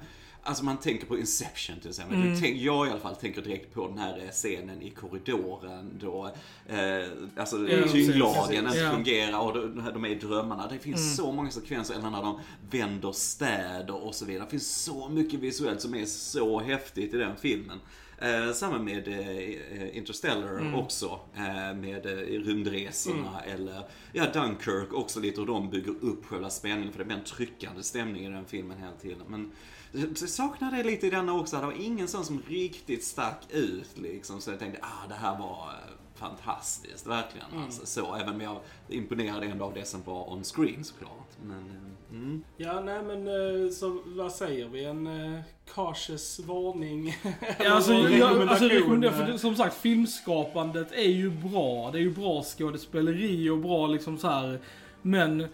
Alltså 0.48 0.64
man 0.64 0.76
tänker 0.76 1.06
på 1.06 1.18
Inception 1.18 1.80
till 1.80 1.88
exempel. 1.90 2.16
Mm. 2.22 2.40
Tänk, 2.40 2.56
jag 2.56 2.86
i 2.86 2.90
alla 2.90 3.00
fall 3.00 3.16
tänker 3.16 3.42
direkt 3.42 3.74
på 3.74 3.88
den 3.88 3.98
här 3.98 4.18
eh, 4.18 4.30
scenen 4.30 4.82
i 4.82 4.90
korridoren 4.90 5.98
då 6.00 6.30
eh, 6.68 7.08
alltså 7.36 7.68
Ja, 7.68 7.88
tyngdlagen 7.88 8.66
inte. 8.66 8.80
Mm. 8.80 8.94
fungerar 8.94 9.38
och 9.38 9.54
de, 9.54 9.90
de 9.94 10.04
är 10.04 10.08
i 10.08 10.14
drömmarna. 10.14 10.68
Det 10.68 10.78
finns 10.78 11.16
så 11.16 11.32
många 11.32 11.50
sekvenser, 11.50 11.94
eller 11.94 12.10
när 12.10 12.22
de 12.22 12.40
vänder 12.70 13.12
städer 13.12 14.04
och 14.04 14.14
så 14.14 14.24
vidare. 14.24 14.44
Det 14.44 14.50
finns 14.50 14.84
så 14.84 15.08
mycket 15.08 15.40
visuellt 15.40 15.80
som 15.80 15.94
är 15.94 16.04
så 16.06 16.60
häftigt 16.60 17.14
i 17.14 17.16
den 17.16 17.36
filmen. 17.36 17.78
Eh, 18.20 18.52
samma 18.52 18.78
med 18.78 19.08
eh, 19.08 19.96
Interstellar 19.96 20.58
Mm. 20.58 20.74
också, 20.74 21.20
eh, 21.36 21.76
med 21.76 22.06
eh, 22.06 22.16
rymdresorna 22.44 23.40
eller 23.46 23.82
ja, 24.12 24.24
Dunkirk 24.32 24.92
också 24.92 25.20
lite 25.20 25.40
hur 25.40 25.46
de 25.46 25.70
bygger 25.70 25.94
upp 26.00 26.26
själva 26.26 26.50
spänningen 26.50 26.92
för 26.92 26.98
det 26.98 27.04
blir 27.04 27.16
en 27.16 27.24
tryckande 27.24 27.82
stämning 27.82 28.26
i 28.26 28.30
den 28.30 28.44
filmen 28.44 28.78
hela 28.78 28.92
tiden. 28.92 29.18
Men 29.28 29.50
jag 29.92 30.18
saknar 30.18 30.72
det 30.72 30.82
lite 30.82 31.06
i 31.06 31.10
denna 31.10 31.34
också, 31.34 31.56
det 31.56 31.66
var 31.66 31.82
ingen 31.82 32.08
sån 32.08 32.24
som 32.24 32.42
riktigt 32.48 33.04
stack 33.04 33.42
ut 33.50 33.98
liksom 33.98 34.40
så 34.40 34.50
jag 34.50 34.58
tänkte 34.58 34.80
ah 34.82 35.08
det 35.08 35.14
här 35.14 35.38
var 35.38 35.68
eh, 35.68 35.94
fantastiskt, 36.18 37.06
verkligen. 37.06 37.46
Alltså, 37.64 37.86
så, 37.86 38.14
även 38.14 38.34
om 38.34 38.40
jag 38.40 38.56
är 38.88 38.94
imponerad 38.94 39.42
ändå 39.42 39.64
av 39.64 39.74
det 39.74 39.84
som 39.84 40.02
var 40.02 40.32
on 40.32 40.44
screen 40.44 40.84
såklart. 40.84 41.28
Men, 41.42 41.58
eh, 41.58 42.16
mm. 42.16 42.44
Ja, 42.56 42.80
nej 42.80 43.02
men 43.02 43.28
eh, 43.28 43.70
så 43.70 43.98
vad 44.06 44.32
säger 44.32 44.68
vi? 44.68 44.84
En 44.84 45.06
uh, 45.06 45.40
cautious 45.74 46.40
varning? 46.40 47.16
Ja, 47.58 47.72
alltså, 47.72 47.92
jag, 47.92 48.48
alltså 48.48 48.68
för 48.68 49.38
som 49.38 49.56
sagt 49.56 49.76
filmskapandet 49.76 50.92
är 50.92 51.10
ju 51.10 51.30
bra. 51.30 51.90
Det 51.90 51.98
är 51.98 52.02
ju 52.02 52.14
bra 52.14 52.42
skådespeleri 52.42 53.50
och 53.50 53.58
bra 53.58 53.86
liksom 53.86 54.18
så 54.18 54.28
här. 54.28 54.60
Men, 55.02 55.46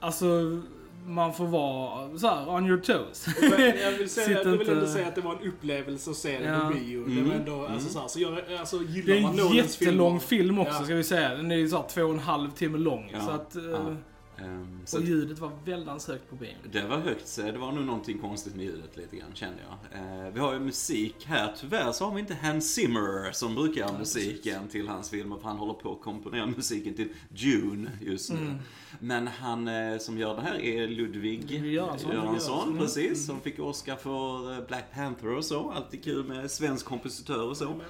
alltså 0.00 0.26
man 1.06 1.34
får 1.34 1.46
vara 1.46 2.18
så 2.18 2.26
här 2.26 2.48
on 2.48 2.66
your 2.66 2.80
toes. 2.80 3.26
Men 3.40 3.60
jag 3.82 3.92
vill, 3.92 4.08
säga, 4.10 4.38
jag 4.38 4.44
vill 4.44 4.60
inte- 4.60 4.72
ändå 4.72 4.86
säga 4.86 5.08
att 5.08 5.14
det 5.14 5.20
var 5.20 5.32
en 5.42 5.48
upplevelse 5.48 6.10
att 6.10 6.16
se 6.16 6.38
den 6.38 6.54
Ja. 6.54 6.68
på 6.68 6.74
bio. 6.78 7.04
Det 7.06 7.12
Mm. 7.12 7.28
var 7.28 7.34
ändå, 7.34 7.66
alltså, 7.66 7.88
så, 7.88 8.00
här, 8.00 8.08
så 8.08 8.20
jag, 8.20 8.38
alltså, 8.60 8.78
Det 8.78 8.92
gillar 8.92 9.14
är 9.16 9.20
man 9.20 9.38
en 9.38 9.56
jättelång 9.56 10.20
film 10.20 10.58
också 10.58 10.74
Ja. 10.74 10.84
ska 10.84 10.94
vi 10.94 11.04
säga. 11.04 11.34
Den 11.34 11.50
är 11.50 11.56
ju 11.56 11.68
så 11.68 11.76
här 11.76 11.84
två 11.88 12.02
och 12.02 12.10
en 12.12 12.18
halv 12.18 12.50
timme 12.50 12.78
lång. 12.78 13.10
Ja, 13.12 13.20
Så 13.20 13.30
att, 13.30 13.56
eh, 13.56 13.62
ja. 13.64 13.78
Så 14.84 14.98
och 14.98 15.04
ljudet 15.04 15.38
var 15.38 15.50
väldigt 15.64 16.08
högt 16.08 16.30
på 16.30 16.36
bion. 16.36 16.54
Det 16.72 16.82
var 16.82 16.98
högt, 16.98 17.36
det 17.36 17.58
var 17.58 17.72
nog 17.72 17.84
någonting 17.84 18.18
konstigt 18.18 18.54
med 18.56 18.64
ljudet 18.64 18.96
lite 18.96 19.16
grann 19.16 19.34
kände 19.34 19.58
jag. 19.62 20.00
Eh, 20.00 20.32
vi 20.34 20.40
har 20.40 20.52
ju 20.52 20.60
musik 20.60 21.24
här, 21.26 21.54
tyvärr 21.60 21.92
så 21.92 22.04
har 22.04 22.14
vi 22.14 22.20
inte 22.20 22.34
Hans 22.42 22.74
Zimmer 22.74 23.32
som 23.32 23.54
brukar 23.54 23.80
göra 23.80 23.98
musiken 23.98 24.68
till 24.68 24.88
hans 24.88 25.10
filmer 25.10 25.36
för 25.36 25.48
han 25.48 25.56
håller 25.56 25.74
på 25.74 25.92
att 25.92 26.00
komponera 26.00 26.46
musiken 26.46 26.94
till 26.94 27.08
Dune 27.28 27.90
just 28.00 28.32
nu. 28.32 28.38
Mm. 28.38 28.54
Men 29.00 29.26
han 29.26 29.68
eh, 29.68 29.98
som 29.98 30.18
gör 30.18 30.34
det 30.36 30.42
här 30.42 30.54
är 30.60 30.88
Ludvig 30.88 31.50
Göransson. 31.50 32.12
Göransson, 32.12 32.68
Mm. 32.68 32.78
precis, 32.80 33.26
som 33.26 33.40
fick 33.40 33.58
Oscar 33.58 33.96
för 33.96 34.52
eh, 34.52 34.66
Black 34.66 34.84
Panther 34.94 35.36
och 35.36 35.44
så. 35.44 35.70
Alltid 35.70 36.04
kul 36.04 36.24
med 36.24 36.50
svensk 36.50 36.86
kompositör 36.86 37.42
och 37.48 37.56
så. 37.56 37.80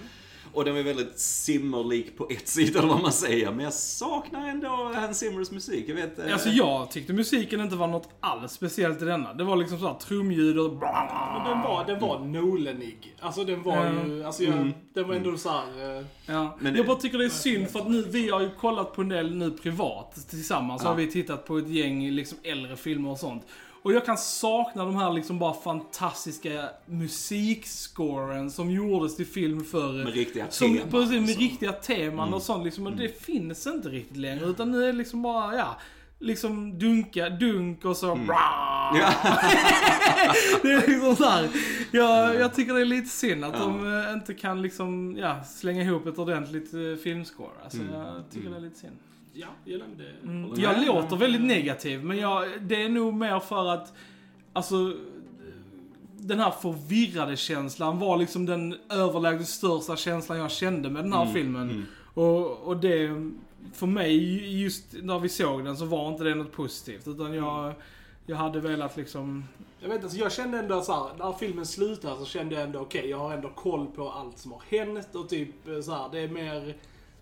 Och 0.52 0.64
den 0.64 0.76
är 0.76 0.82
väldigt 0.82 1.18
simmerlik 1.18 2.16
på 2.18 2.26
ett 2.30 2.48
sida 2.48 2.78
eller 2.78 2.88
vad 2.88 3.02
man 3.02 3.12
säger. 3.12 3.50
Men 3.52 3.64
jag 3.64 3.72
saknar 3.72 4.48
ändå 4.48 4.68
Hans 4.94 5.18
Zimmers 5.18 5.50
musik. 5.50 5.84
Jag 5.88 5.94
vet... 5.94 6.18
eh, 6.18 6.32
Alltså 6.32 6.48
jag 6.48 6.90
tyckte 6.90 7.12
musiken 7.12 7.60
inte 7.60 7.76
var 7.76 7.86
något 7.86 8.08
alls 8.20 8.52
speciellt 8.52 9.02
i 9.02 9.04
denna. 9.04 9.34
Det 9.34 9.44
var 9.44 9.56
liksom 9.56 9.78
så 9.78 9.86
här 9.86 9.94
trumljud 9.94 10.58
och... 10.58 10.72
Men 10.72 11.44
den 11.44 11.62
var, 11.62 11.84
den 11.86 12.00
var 12.00 12.18
Nolanig. 12.18 13.16
Alltså 13.20 13.44
den 13.44 13.62
var 13.62 13.76
Ja. 13.86 13.92
ju, 14.06 14.24
alltså 14.24 14.42
jag, 14.44 14.54
Mm. 14.54 14.72
den 14.94 15.08
var 15.08 15.14
ändå 15.14 15.36
så 15.36 15.48
här. 15.48 15.98
eh, 15.98 16.04
Ja. 16.26 16.56
Men 16.60 16.72
det- 16.72 16.78
jag 16.78 16.86
bara 16.86 16.96
tycker 16.96 17.18
det 17.18 17.24
är 17.24 17.28
synd 17.28 17.68
för 17.70 17.80
att 17.80 17.90
nu, 17.90 18.02
vi 18.02 18.28
har 18.30 18.40
ju 18.40 18.50
kollat 18.60 18.92
på 18.94 19.02
en 19.02 19.08
del 19.08 19.34
nu 19.36 19.50
privat 19.50 20.14
tillsammans. 20.30 20.82
Ja. 20.84 20.88
har 20.88 20.96
vi 20.96 21.10
tittat 21.10 21.46
på 21.46 21.58
ett 21.58 21.68
gäng 21.68 22.10
liksom 22.10 22.38
äldre 22.42 22.76
filmer 22.76 23.10
och 23.10 23.18
sånt. 23.18 23.42
Och 23.84 23.92
jag 23.92 24.04
kan 24.06 24.18
sakna 24.18 24.84
de 24.84 24.96
här 24.96 25.12
liksom 25.12 25.38
bara 25.38 25.54
fantastiska 25.54 26.68
musikscoren 26.86 28.50
som 28.50 28.70
gjordes 28.70 29.16
till 29.16 29.26
film 29.26 29.64
förr. 29.64 30.04
Med 30.04 30.14
riktiga 30.14 30.46
Som, 30.50 30.72
teman 30.76 30.90
precis, 30.90 31.10
med 31.10 31.22
och 31.22 31.28
så. 31.28 31.40
riktiga 31.40 31.72
teman 31.72 32.18
Mm. 32.28 32.34
och 32.34 32.42
sånt 32.42 32.64
liksom. 32.64 32.86
Och 32.86 32.92
det 32.92 33.22
finns 33.22 33.66
inte 33.66 33.88
riktigt 33.88 34.16
längre. 34.16 34.44
Utan 34.44 34.70
nu 34.70 34.82
är 34.82 34.86
det 34.86 34.92
liksom 34.92 35.22
bara, 35.22 35.56
ja. 35.56 35.76
Liksom 36.18 36.78
dunka, 36.78 37.28
dunk 37.28 37.84
och 37.84 37.96
så 37.96 38.12
Mm. 38.12 38.26
Ja. 38.28 38.94
Det 40.62 40.72
är 40.72 40.88
liksom 40.88 41.16
såhär. 41.16 41.48
Jag, 41.90 42.34
jag 42.34 42.54
tycker 42.54 42.74
det 42.74 42.80
är 42.80 42.84
lite 42.84 43.08
synd 43.08 43.44
att 43.44 43.52
Ja. 43.54 43.58
de 43.60 44.04
eh, 44.06 44.12
inte 44.12 44.34
kan 44.34 44.62
liksom, 44.62 45.16
ja, 45.18 45.44
slänga 45.44 45.82
ihop 45.82 46.06
ett 46.06 46.18
ordentligt 46.18 46.74
uh, 46.74 46.96
filmscore. 46.96 47.50
Alltså 47.64 47.78
Mm. 47.78 47.92
jag 47.94 48.22
tycker 48.30 48.46
Mm. 48.46 48.52
det 48.52 48.66
är 48.66 48.68
lite 48.70 48.80
synd. 48.80 48.96
Ja, 49.36 49.46
gillar 49.64 49.86
det. 49.96 50.28
Mm. 50.28 50.52
Jag 50.60 50.76
med. 50.78 50.86
låter 50.86 51.16
väldigt 51.16 51.42
negativ, 51.42 52.04
men 52.04 52.16
jag, 52.18 52.48
det 52.60 52.82
är 52.82 52.88
nog 52.88 53.14
mer 53.14 53.40
för 53.40 53.66
att, 53.68 53.92
alltså, 54.52 54.92
den 56.18 56.40
här 56.40 56.50
förvirrade 56.50 57.36
känslan 57.36 57.98
var 57.98 58.16
liksom 58.16 58.46
den 58.46 58.76
överlägset 58.90 59.48
största 59.48 59.96
känslan 59.96 60.38
jag 60.38 60.50
kände 60.50 60.90
med 60.90 61.04
den 61.04 61.12
här 61.12 61.22
Mm, 61.22 61.34
filmen. 61.34 61.70
mm. 61.70 61.84
Och, 62.14 62.58
och 62.62 62.76
det, 62.76 63.30
för 63.74 63.86
mig, 63.86 64.62
just 64.62 64.84
när 65.02 65.18
vi 65.18 65.28
såg 65.28 65.64
den 65.64 65.76
så 65.76 65.84
var 65.84 66.08
inte 66.08 66.24
det 66.24 66.34
något 66.34 66.52
positivt. 66.52 67.08
Utan 67.08 67.34
jag, 67.34 67.72
jag 68.26 68.36
hade 68.36 68.60
velat 68.60 68.96
liksom, 68.96 69.44
Jag 69.80 69.88
vet 69.88 69.94
inte, 69.94 70.04
alltså 70.06 70.18
jag 70.18 70.32
kände 70.32 70.58
ändå 70.58 70.80
så 70.82 70.92
här, 70.92 71.10
när 71.18 71.32
filmen 71.32 71.66
slutar 71.66 72.16
så 72.16 72.24
kände 72.24 72.54
jag 72.54 72.64
ändå 72.64 72.78
okej, 72.80 73.10
jag 73.10 73.18
har 73.18 73.32
ändå 73.34 73.48
koll 73.48 73.86
på 73.86 74.10
allt 74.10 74.38
som 74.38 74.52
har 74.52 74.62
hänt 74.68 75.14
och 75.14 75.28
typ 75.28 75.50
så 75.84 75.92
här, 75.92 76.08
det 76.12 76.18
är 76.20 76.28
mer, 76.28 76.76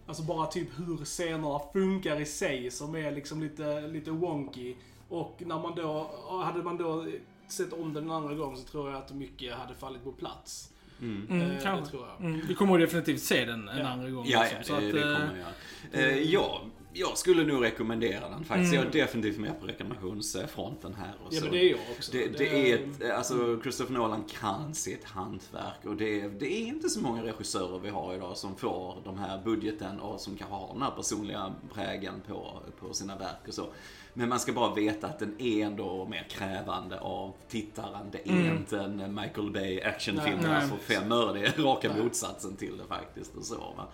alltså 0.07 0.23
bara 0.23 0.47
typ 0.47 0.69
hur 0.79 1.05
scenerna 1.05 1.61
funkar 1.73 2.21
i 2.21 2.27
sig 2.27 2.71
som 2.71 2.95
är 2.95 3.11
liksom 3.13 3.41
lite, 3.43 3.81
lite 3.81 4.11
wonky. 4.11 4.75
Och 5.09 5.43
när 5.47 5.59
man 5.59 5.75
då, 5.75 6.11
hade 6.45 6.63
man 6.63 6.77
då 6.77 7.07
sett 7.49 7.73
om 7.73 7.93
den 7.93 8.05
en 8.05 8.11
andra 8.11 8.35
gång 8.35 8.57
så 8.57 8.65
tror 8.65 8.91
jag 8.91 8.99
att 8.99 9.13
mycket 9.15 9.55
hade 9.55 9.75
fallit 9.75 10.05
på 10.05 10.13
plats. 10.13 10.73
Mm. 11.01 11.27
mm, 11.31 11.51
Eh, 11.51 11.77
det 11.77 11.87
tror 11.87 12.07
jag. 12.09 12.27
Mm, 12.27 12.47
vi 12.49 12.55
kommer 12.55 12.79
definitivt 12.79 13.21
se 13.23 13.45
den 13.45 13.69
en 13.69 13.79
Ja. 13.79 13.89
andra 13.89 14.11
gång. 14.11 14.27
Ja, 14.29 14.43
liksom, 14.43 14.59
ja, 14.59 14.65
så 14.65 14.73
det, 14.73 14.87
att, 14.89 14.93
det 14.93 15.13
eh, 15.13 15.17
kommer 15.17 15.45
jag. 15.93 16.03
Eh, 16.11 16.19
ja, 16.19 16.61
jag 16.95 17.19
skulle 17.19 17.45
nog 17.45 17.65
rekommendera 17.65 18.29
den 18.29 18.45
faktiskt. 18.45 18.73
Mm. 18.73 18.85
Jag 18.85 18.95
är 18.97 19.01
definitivt 19.05 19.39
med 19.39 19.61
på 19.61 19.67
rekommendationsfronten 19.67 20.95
här. 20.95 21.13
Och 21.25 21.35
Ja 21.35 21.39
så. 21.39 21.45
men 21.45 21.55
det 21.55 21.61
är 21.65 21.71
jag 21.71 21.81
också. 21.97 22.13
Det, 22.13 22.39
det 22.39 22.73
är 22.73 22.75
ett, 22.79 23.11
alltså 23.11 23.61
Christopher 23.63 23.93
Nolan 23.95 24.25
kan 24.41 24.75
sitt 24.75 25.05
hantverk 25.05 25.85
och 25.85 25.97
det, 25.97 26.29
det 26.29 26.53
är 26.53 26.67
inte 26.67 26.89
så 26.89 27.01
många 27.01 27.23
regissörer 27.25 27.79
vi 27.79 27.91
har 27.91 28.15
idag 28.15 28.37
som 28.37 28.57
får 28.57 29.03
de 29.05 29.19
här 29.19 29.43
budgeten 29.45 30.01
och 30.01 30.21
som 30.21 30.37
kanske 30.37 30.55
har 30.57 30.73
den 30.73 30.83
här 30.83 30.91
personliga 30.91 31.55
prägen 31.75 32.15
på, 32.29 32.63
på 32.81 32.95
sina 32.95 33.19
verk 33.19 33.49
och 33.49 33.55
så. 33.55 33.67
Men 34.15 34.29
man 34.29 34.41
ska 34.41 34.53
bara 34.53 34.75
veta 34.75 35.07
att 35.07 35.19
den 35.19 35.35
är 35.39 35.67
ändå 35.67 36.07
mer 36.11 36.27
krävande 36.31 37.01
av 37.01 37.33
tittaren. 37.49 38.07
Det 38.13 38.29
är 38.29 38.33
Mm. 38.33 38.57
inte 38.57 38.79
en 38.81 39.15
Michael 39.15 39.51
Bay 39.51 39.81
actionfilm 39.83 40.41
för 40.41 40.77
fem 40.95 41.13
öre. 41.13 41.33
Det 41.41 41.47
är 41.59 41.63
raka 41.63 41.89
Nej. 41.89 42.03
motsatsen 42.03 42.57
till 42.57 42.77
det 42.79 42.85
faktiskt. 42.85 43.35
Och 43.37 43.45
så, 43.45 43.55
va? 43.55 43.87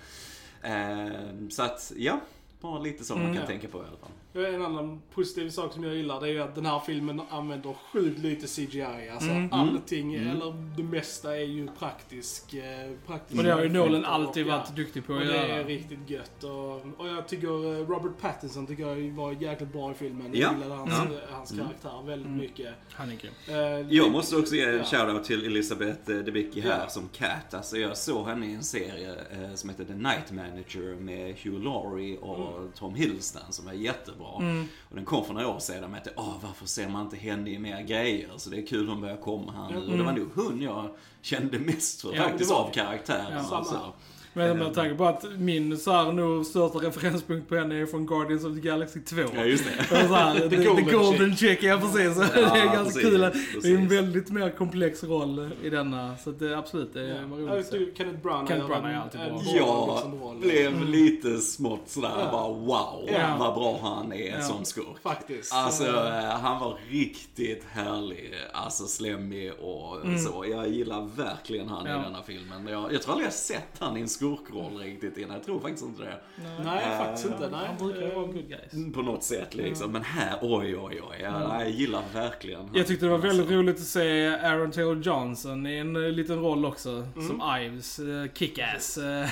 Eh, 0.62 1.48
så 1.50 1.62
att, 1.62 1.92
ja. 1.96 2.20
Bara 2.60 2.78
lite 2.78 3.04
så 3.04 3.14
man 3.14 3.22
Mm. 3.22 3.34
kan 3.34 3.42
Ja. 3.42 3.46
tänka 3.48 3.68
på 3.68 3.78
i 3.78 3.80
alla 3.80 3.96
fall. 3.96 4.10
En 4.54 4.62
annan 4.62 5.02
positiv 5.14 5.50
sak 5.50 5.72
som 5.72 5.84
jag 5.84 5.94
gillar 5.94 6.20
det 6.20 6.26
är 6.28 6.32
ju 6.32 6.40
att 6.42 6.54
den 6.54 6.66
här 6.66 6.80
filmen 6.80 7.20
använder 7.30 7.72
sjukt 7.92 8.18
lite 8.18 8.46
CGI. 8.46 9.08
Alltså 9.12 9.30
Mm. 9.30 9.52
allting, 9.52 10.14
Mm. 10.14 10.28
eller 10.36 10.54
det 10.76 10.82
mesta 10.82 11.36
är 11.36 11.44
ju 11.44 11.68
praktisk. 11.78 12.54
Eh, 12.54 12.90
praktisk 13.06 13.38
Och 13.38 13.44
det 13.44 13.52
har 13.52 13.62
ju 13.62 13.68
Nolan 13.68 14.04
alltid 14.04 14.42
och, 14.46 14.52
varit 14.52 14.76
duktig 14.76 15.06
på 15.06 15.12
Och 15.12 15.20
att 15.20 15.26
det 15.26 15.34
göra. 15.36 15.46
är 15.46 15.64
riktigt 15.64 16.10
gött. 16.10 16.44
Och, 16.44 17.00
och 17.00 17.08
jag 17.08 17.28
tycker 17.28 17.48
eh, 17.80 17.86
Robert 17.86 18.20
Pattinson 18.20 18.66
tycker 18.66 18.86
jag 18.88 19.12
var 19.12 19.32
jäkligt 19.32 19.72
bra 19.72 19.90
i 19.90 19.94
filmen. 19.94 20.30
Ja. 20.32 20.38
Jag 20.40 20.52
gillade 20.54 20.74
hans, 20.74 20.90
Ja. 20.92 21.04
eh, 21.04 21.34
hans 21.34 21.52
Mm. 21.52 21.64
karaktär 21.66 22.06
väldigt 22.06 22.26
Mm. 22.26 22.38
mycket. 22.38 22.74
Han 22.92 23.10
är 23.10 23.16
grym. 23.16 23.32
Eh, 23.48 23.94
Jag 23.96 24.10
måste 24.12 24.36
också 24.36 24.54
ge 24.54 24.64
en 24.64 24.76
Ja. 24.76 24.84
shoutout 24.84 25.24
till 25.24 25.46
Elisabeth 25.46 26.10
Debicki 26.10 26.60
här 26.60 26.80
Ja. 26.82 26.88
som 26.88 27.08
Cat. 27.08 27.54
Alltså 27.54 27.76
jag 27.76 27.96
såg 27.96 28.26
henne 28.26 28.46
i 28.46 28.54
en 28.54 28.62
serie 28.64 29.14
som 29.54 29.70
heter 29.70 29.84
The 29.84 29.94
Night 29.94 30.30
Manager 30.32 30.96
med 31.00 31.34
Hugh 31.44 31.64
Laurie 31.64 32.18
och 32.18 32.47
Tom 32.74 32.94
Hiddleston 32.94 33.52
som 33.52 33.68
är 33.68 33.72
jättebra. 33.72 34.36
Mm. 34.40 34.68
Och 34.88 34.96
den 34.96 35.04
kom 35.04 35.24
för 35.24 35.34
några 35.34 35.48
år 35.48 35.58
sedan 35.58 35.90
med 35.90 36.00
att 36.00 36.08
åh 36.16 36.34
varför 36.42 36.66
ser 36.66 36.88
man 36.88 37.04
inte 37.04 37.16
henne 37.16 37.50
i 37.50 37.58
mer 37.58 37.82
grejer? 37.82 38.30
Så 38.36 38.50
det 38.50 38.56
är 38.62 38.66
kul 38.66 38.88
hon 38.88 39.00
börjar 39.00 39.16
komma 39.16 39.52
här 39.52 39.70
nu. 39.70 39.92
Och 39.92 39.98
det 39.98 40.04
var 40.04 40.12
nog 40.12 40.28
hon 40.34 40.62
jag 40.62 40.90
kände 41.22 41.58
mest 41.58 42.00
för 42.00 42.16
Ja, 42.16 42.22
faktiskt 42.22 42.50
av 42.50 42.70
karaktären. 42.70 43.32
Ja, 43.32 43.42
samma 43.44 43.56
alltså. 43.56 43.92
Men 44.38 44.58
med 44.58 44.74
tanke 44.74 44.94
på 44.94 45.04
att 45.04 45.24
min 45.38 45.78
så 45.78 45.92
här, 45.92 46.12
nog 46.12 46.46
största 46.46 46.78
referenspunkt 46.78 47.48
på 47.48 47.56
henne 47.56 47.74
är 47.82 47.86
från 47.86 48.06
Guardians 48.06 48.44
of 48.44 48.54
the 48.54 48.60
Galaxy 48.60 49.00
2. 49.00 49.16
Ja 49.36 49.44
just 49.44 49.64
det. 49.64 49.84
Så 50.08 50.14
här, 50.14 50.34
the, 50.48 50.48
the 50.48 50.64
golden 50.64 50.92
golden, 50.92 51.36
chick, 51.36 51.62
ja 51.62 51.78
precis. 51.80 52.16
det 52.34 52.40
är 52.40 52.64
ganska 52.64 52.84
precis, 52.84 53.02
kul. 53.02 53.24
att 53.24 53.34
Det 53.62 53.68
är 53.68 53.74
en 53.76 53.88
väldigt 53.88 54.30
mer 54.30 54.50
komplex 54.50 55.04
roll 55.04 55.50
i 55.62 55.70
denna. 55.70 56.16
Så 56.16 56.30
att 56.30 56.38
det, 56.38 56.58
absolut, 56.58 56.94
det 56.94 57.02
Ja. 57.08 57.14
var 57.26 57.36
roligt. 57.38 57.70
tycker 57.70 57.94
Kenneth 57.96 58.22
Branagh 58.22 58.48
Kenneth 58.48 58.66
Branagh 58.68 58.94
är 58.96 59.00
alltid 59.02 59.20
bra. 59.20 59.40
Jag 59.56 59.88
Robinson-roll. 59.88 60.38
blev 60.40 60.84
lite 60.88 61.38
smått 61.38 61.82
sådär 61.86 62.12
Ja. 62.18 62.28
bara 62.32 62.48
wow 62.48 63.08
Ja. 63.12 63.36
vad 63.38 63.54
bra 63.54 63.78
han 63.82 64.12
är 64.12 64.36
Ja. 64.36 64.40
som 64.42 64.64
skurk. 64.64 65.02
Faktiskt. 65.02 65.52
Alltså, 65.54 65.84
Eh, 65.88 66.24
han 66.40 66.60
var 66.60 66.78
riktigt 66.90 67.64
härlig. 67.70 68.34
Alltså 68.52 68.84
slemmig 68.86 69.52
och 69.60 70.04
Mm. 70.04 70.18
så. 70.18 70.44
Jag 70.50 70.68
gillar 70.68 71.08
verkligen 71.16 71.68
han 71.68 71.86
Ja. 71.86 72.00
i 72.00 72.02
denna 72.02 72.22
filmen. 72.22 72.66
Jag, 72.68 72.92
jag 72.92 73.02
tror 73.02 73.12
aldrig 73.12 73.26
jag 73.26 73.32
sett 73.34 73.68
han 73.78 73.96
i 73.96 74.00
en 74.00 74.08
skurk 74.08 74.27
skurkroll 74.36 74.76
riktigt 74.76 75.18
innan. 75.18 75.32
Jag 75.34 75.42
tror 75.44 75.60
faktiskt 75.60 75.84
inte 75.84 76.02
det. 76.02 76.18
Nej, 76.64 76.84
Eh, 76.92 76.98
faktiskt 76.98 77.26
inte. 77.26 77.48
Nej. 77.50 77.66
Han 77.66 77.76
brukar 77.76 78.00
ju 78.02 78.14
vara 78.14 78.24
Eh, 78.24 78.32
good 78.32 78.48
guys. 78.48 78.94
På 78.94 79.02
något 79.02 79.22
sätt 79.22 79.54
liksom. 79.54 79.92
Men 79.92 80.02
här, 80.02 80.38
oj 80.42 80.76
oj 80.76 81.00
oj. 81.10 81.16
Jag, 81.22 81.32
jag 81.60 81.70
gillar 81.70 82.02
verkligen 82.14 82.68
Jag 82.74 82.86
tyckte 82.86 83.06
det 83.06 83.10
var 83.10 83.18
väldigt 83.18 83.40
Alltså, 83.40 83.54
roligt 83.54 83.76
att 83.76 83.82
se 83.82 84.26
Aaron 84.28 84.70
Taylor 84.70 84.96
Johnson 85.02 85.66
i 85.66 85.78
en 85.78 85.96
eh, 85.96 86.02
liten 86.12 86.38
roll 86.40 86.64
också. 86.64 86.90
Mm. 86.90 87.28
Som 87.28 87.42
Ives, 87.60 87.98
uh, 88.00 88.24
Kick-Ass. 88.34 88.98
eh, 88.98 89.28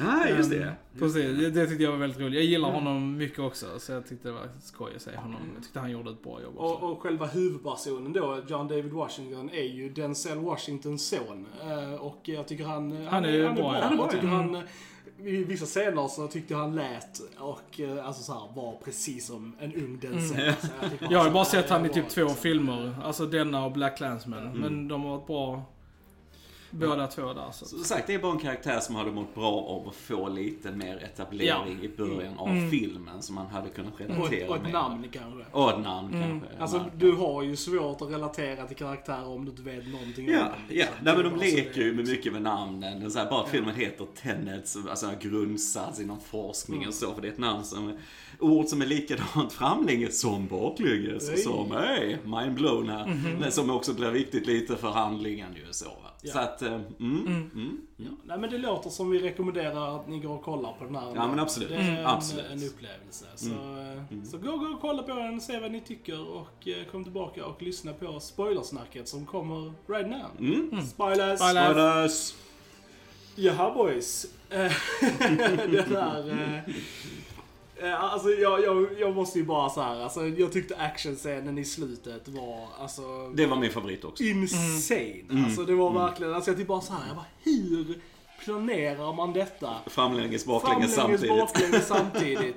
Ja, 0.00 0.28
just 0.36 0.50
det. 0.50 0.62
ehm, 0.62 0.72
Precis, 0.98 1.38
det, 1.38 1.50
det 1.50 1.66
tyckte 1.66 1.82
jag 1.84 1.90
var 1.90 1.98
väldigt 1.98 2.20
roligt. 2.20 2.34
Jag 2.34 2.44
gillar 2.44 2.70
honom 2.70 3.16
mycket 3.16 3.38
också. 3.38 3.66
Så 3.78 3.92
jag 3.92 4.08
tyckte 4.08 4.28
det 4.28 4.32
var 4.34 4.48
skoj 4.62 4.92
att 4.96 5.02
se 5.02 5.16
honom. 5.16 5.40
Jag 5.54 5.62
tyckte 5.64 5.80
han 5.80 5.90
gjorde 5.90 6.10
ett 6.10 6.22
bra 6.24 6.42
jobb 6.42 6.58
också. 6.58 6.74
Och, 6.86 6.92
och 6.92 7.02
själva 7.02 7.26
huvudpersonen 7.26 8.12
då, 8.12 8.38
John 8.48 8.68
David 8.68 8.92
Washington, 8.92 9.50
är 9.50 9.62
ju 9.62 9.88
Denzel 9.88 10.38
Washingtons 10.38 11.08
son. 11.08 11.46
Eh, 11.62 11.94
Och 11.94 12.20
jag 12.24 12.46
tycker 12.48 12.64
han... 12.64 13.06
Han 13.06 13.24
är 13.24 13.30
ju 13.32 13.42
bra, 13.52 13.74
Jag 13.76 13.82
han 13.82 13.92
är 13.92 13.96
bra, 13.96 14.06
tycker 14.12 14.26
ja. 14.26 14.34
han... 14.34 14.54
eh, 14.54 14.62
I 15.26 15.44
vissa 15.44 15.66
scener 15.66 16.08
så 16.08 16.28
tyckte 16.28 16.54
han 16.54 16.74
lät 16.74 17.20
och 17.38 17.80
eh, 17.80 18.06
alltså 18.06 18.22
så 18.22 18.32
här, 18.32 18.54
var 18.54 18.76
precis 18.84 19.26
som 19.26 19.56
en 19.60 19.74
ung 19.74 19.98
Denzel. 20.00 20.40
Mm. 20.40 20.54
Jag, 20.80 20.90
tycker 20.90 21.12
Jag 21.12 21.18
har 21.18 21.26
ju 21.26 21.30
så 21.30 21.34
bara 21.34 21.44
sett 21.44 21.70
han 21.70 21.86
i 21.86 21.88
typ 21.88 22.08
två 22.08 22.20
liksom. 22.20 22.36
filmer. 22.36 22.94
Alltså 23.04 23.26
denna 23.26 23.64
och 23.64 23.72
Black 23.72 23.96
Clansman. 23.96 24.46
Mm. 24.46 24.58
Men 24.58 24.88
de 24.88 25.02
har 25.02 25.10
varit 25.10 25.26
bra 25.26 25.62
båda 26.72 27.06
två 27.06 27.32
där. 27.32 27.50
Så. 27.52 27.66
Som 27.66 27.84
sagt, 27.84 28.06
det 28.06 28.14
är 28.14 28.18
bara 28.18 28.32
en 28.32 28.38
karaktär 28.38 28.80
som 28.80 28.94
hade 28.94 29.10
mått 29.12 29.34
bra 29.34 29.52
av 29.52 29.88
att 29.88 29.94
få 29.94 30.28
lite 30.28 30.70
mer 30.72 30.96
etablering 31.04 31.82
i 31.82 31.88
början 31.96 32.38
av 32.38 32.48
Mm. 32.48 32.70
filmen 32.70 33.22
som 33.22 33.34
man 33.34 33.46
hade 33.46 33.68
kunnat 33.68 33.92
Och, 33.94 34.00
relatera 34.00 34.44
ett- 34.44 34.50
och 34.50 34.56
ett 34.56 34.72
namn 34.72 35.06
kanske. 35.12 35.44
Och 35.52 35.70
ett 35.70 35.80
namn 35.80 36.14
Mm. 36.14 36.40
kanske. 36.40 36.58
Alltså 36.58 36.84
du 36.96 37.12
har 37.12 37.42
ju 37.42 37.56
svårt 37.56 38.02
att 38.02 38.10
relatera 38.10 38.66
till 38.66 38.76
karaktärer 38.76 39.28
om 39.28 39.44
du 39.44 39.50
inte 39.50 39.62
vet 39.62 39.86
någonting 39.88 40.28
om 40.28 40.34
Ja, 40.34 40.38
dem. 40.40 40.48
ja. 40.68 40.74
liksom. 40.74 40.94
Nej, 41.02 41.16
men 41.16 41.24
de 41.24 41.36
leker 41.40 41.80
ju 41.82 41.92
med 41.94 42.08
mycket 42.08 42.32
med 42.32 42.42
namnen. 42.42 43.10
Så 43.10 43.18
här, 43.18 43.30
bara 43.30 43.42
att 43.42 43.48
filmen 43.48 43.74
heter 43.74 44.06
Tenet, 44.22 44.76
alltså 44.90 45.10
grundsats 45.20 46.00
inom 46.00 46.20
forskning 46.20 46.76
Mm. 46.78 46.88
och 46.88 46.94
så. 46.94 47.14
För 47.14 47.22
det 47.22 47.28
är 47.28 47.32
ett 47.32 47.38
namn 47.38 47.64
som, 47.64 47.98
ord 48.38 48.66
som 48.66 48.82
är 48.82 48.86
likadant 48.86 49.52
framlänges 49.52 50.20
som 50.20 50.46
baklänges. 50.46 51.42
Som, 51.44 51.70
hej, 51.70 52.18
mind 52.24 52.54
blown 52.54 52.88
här. 52.88 53.06
Mhm. 53.06 53.36
Men 53.40 53.52
Som 53.52 53.70
också 53.70 53.94
blir 53.94 54.10
viktigt 54.10 54.46
lite 54.46 54.76
för 54.76 54.88
handlingen 54.90 55.54
ju 55.54 55.66
så. 55.72 55.84
Va? 55.88 55.94
Ja. 56.24 56.32
Så 56.32 56.38
att, 56.38 56.62
eh, 56.62 56.72
mm, 57.00 57.50
mm. 57.54 57.80
Ja, 57.96 58.10
nej 58.24 58.38
men 58.38 58.50
det 58.50 58.58
låter 58.58 58.90
som 58.90 59.10
vi 59.10 59.18
rekommenderar 59.18 59.96
att 60.00 60.08
ni 60.08 60.18
går 60.20 60.34
och 60.34 60.42
kollar 60.42 60.72
på 60.72 60.84
den 60.84 60.94
här. 60.96 61.12
Ja, 61.14 61.26
men 61.28 61.38
absolut. 61.38 61.68
Det 61.68 61.74
är 61.76 61.98
en, 62.00 62.06
Absolut. 62.06 62.44
en 62.50 62.62
upplevelse. 62.62 63.26
Så, 63.36 63.50
Mm. 63.50 63.98
eh, 63.98 64.24
så 64.30 64.38
gå, 64.38 64.56
gå 64.56 64.66
och 64.66 64.80
kolla 64.80 65.02
på 65.02 65.14
den, 65.14 65.40
se 65.40 65.60
vad 65.60 65.70
ni 65.72 65.80
tycker 65.80 66.28
och 66.28 66.68
eh, 66.68 66.84
kom 66.90 67.04
tillbaka 67.04 67.46
och 67.46 67.62
lyssna 67.62 67.92
på 67.92 68.20
spoilersnacket 68.20 69.08
som 69.08 69.26
kommer 69.26 69.72
right 69.86 70.08
now. 70.10 70.30
Mm. 70.38 70.82
Spoilers! 70.86 71.38
Spoilers. 71.40 72.34
Jaha 73.36 73.74
boys. 73.74 74.26
Eh, 74.50 74.58
det 75.70 75.86
där... 75.90 76.30
eh, 76.30 76.54
eh, 76.58 76.74
Alltså 77.82 78.28
jag, 78.28 78.62
jag, 78.62 78.86
jag 78.98 79.14
måste 79.14 79.38
ju 79.38 79.44
bara 79.44 79.68
så 79.70 79.80
här, 79.80 80.00
alltså 80.02 80.26
jag 80.26 80.52
tyckte 80.52 80.76
actionscenen 80.76 81.58
i 81.58 81.64
slutet 81.64 82.28
var 82.28 82.66
alltså 82.80 83.28
Det 83.34 83.46
var 83.46 83.56
min 83.56 83.70
favorit 83.70 84.04
också. 84.04 84.22
insane. 84.22 85.20
Mm. 85.30 85.44
Alltså 85.44 85.62
det 85.64 85.74
var 85.74 85.90
verkligen, 85.92 86.34
alltså 86.34 86.50
jag 86.50 86.58
typ 86.58 86.66
bara 86.68 86.80
så 86.80 86.92
här, 86.92 87.06
jag 87.06 87.16
bara 87.16 87.26
hur 87.42 88.00
planerar 88.44 89.12
man 89.12 89.32
detta? 89.32 89.74
Framlänges, 89.86 90.46
baklänges 90.46 90.94
samtidigt. 90.94 91.28
baklänges 91.38 91.86
samtidigt. 91.88 92.56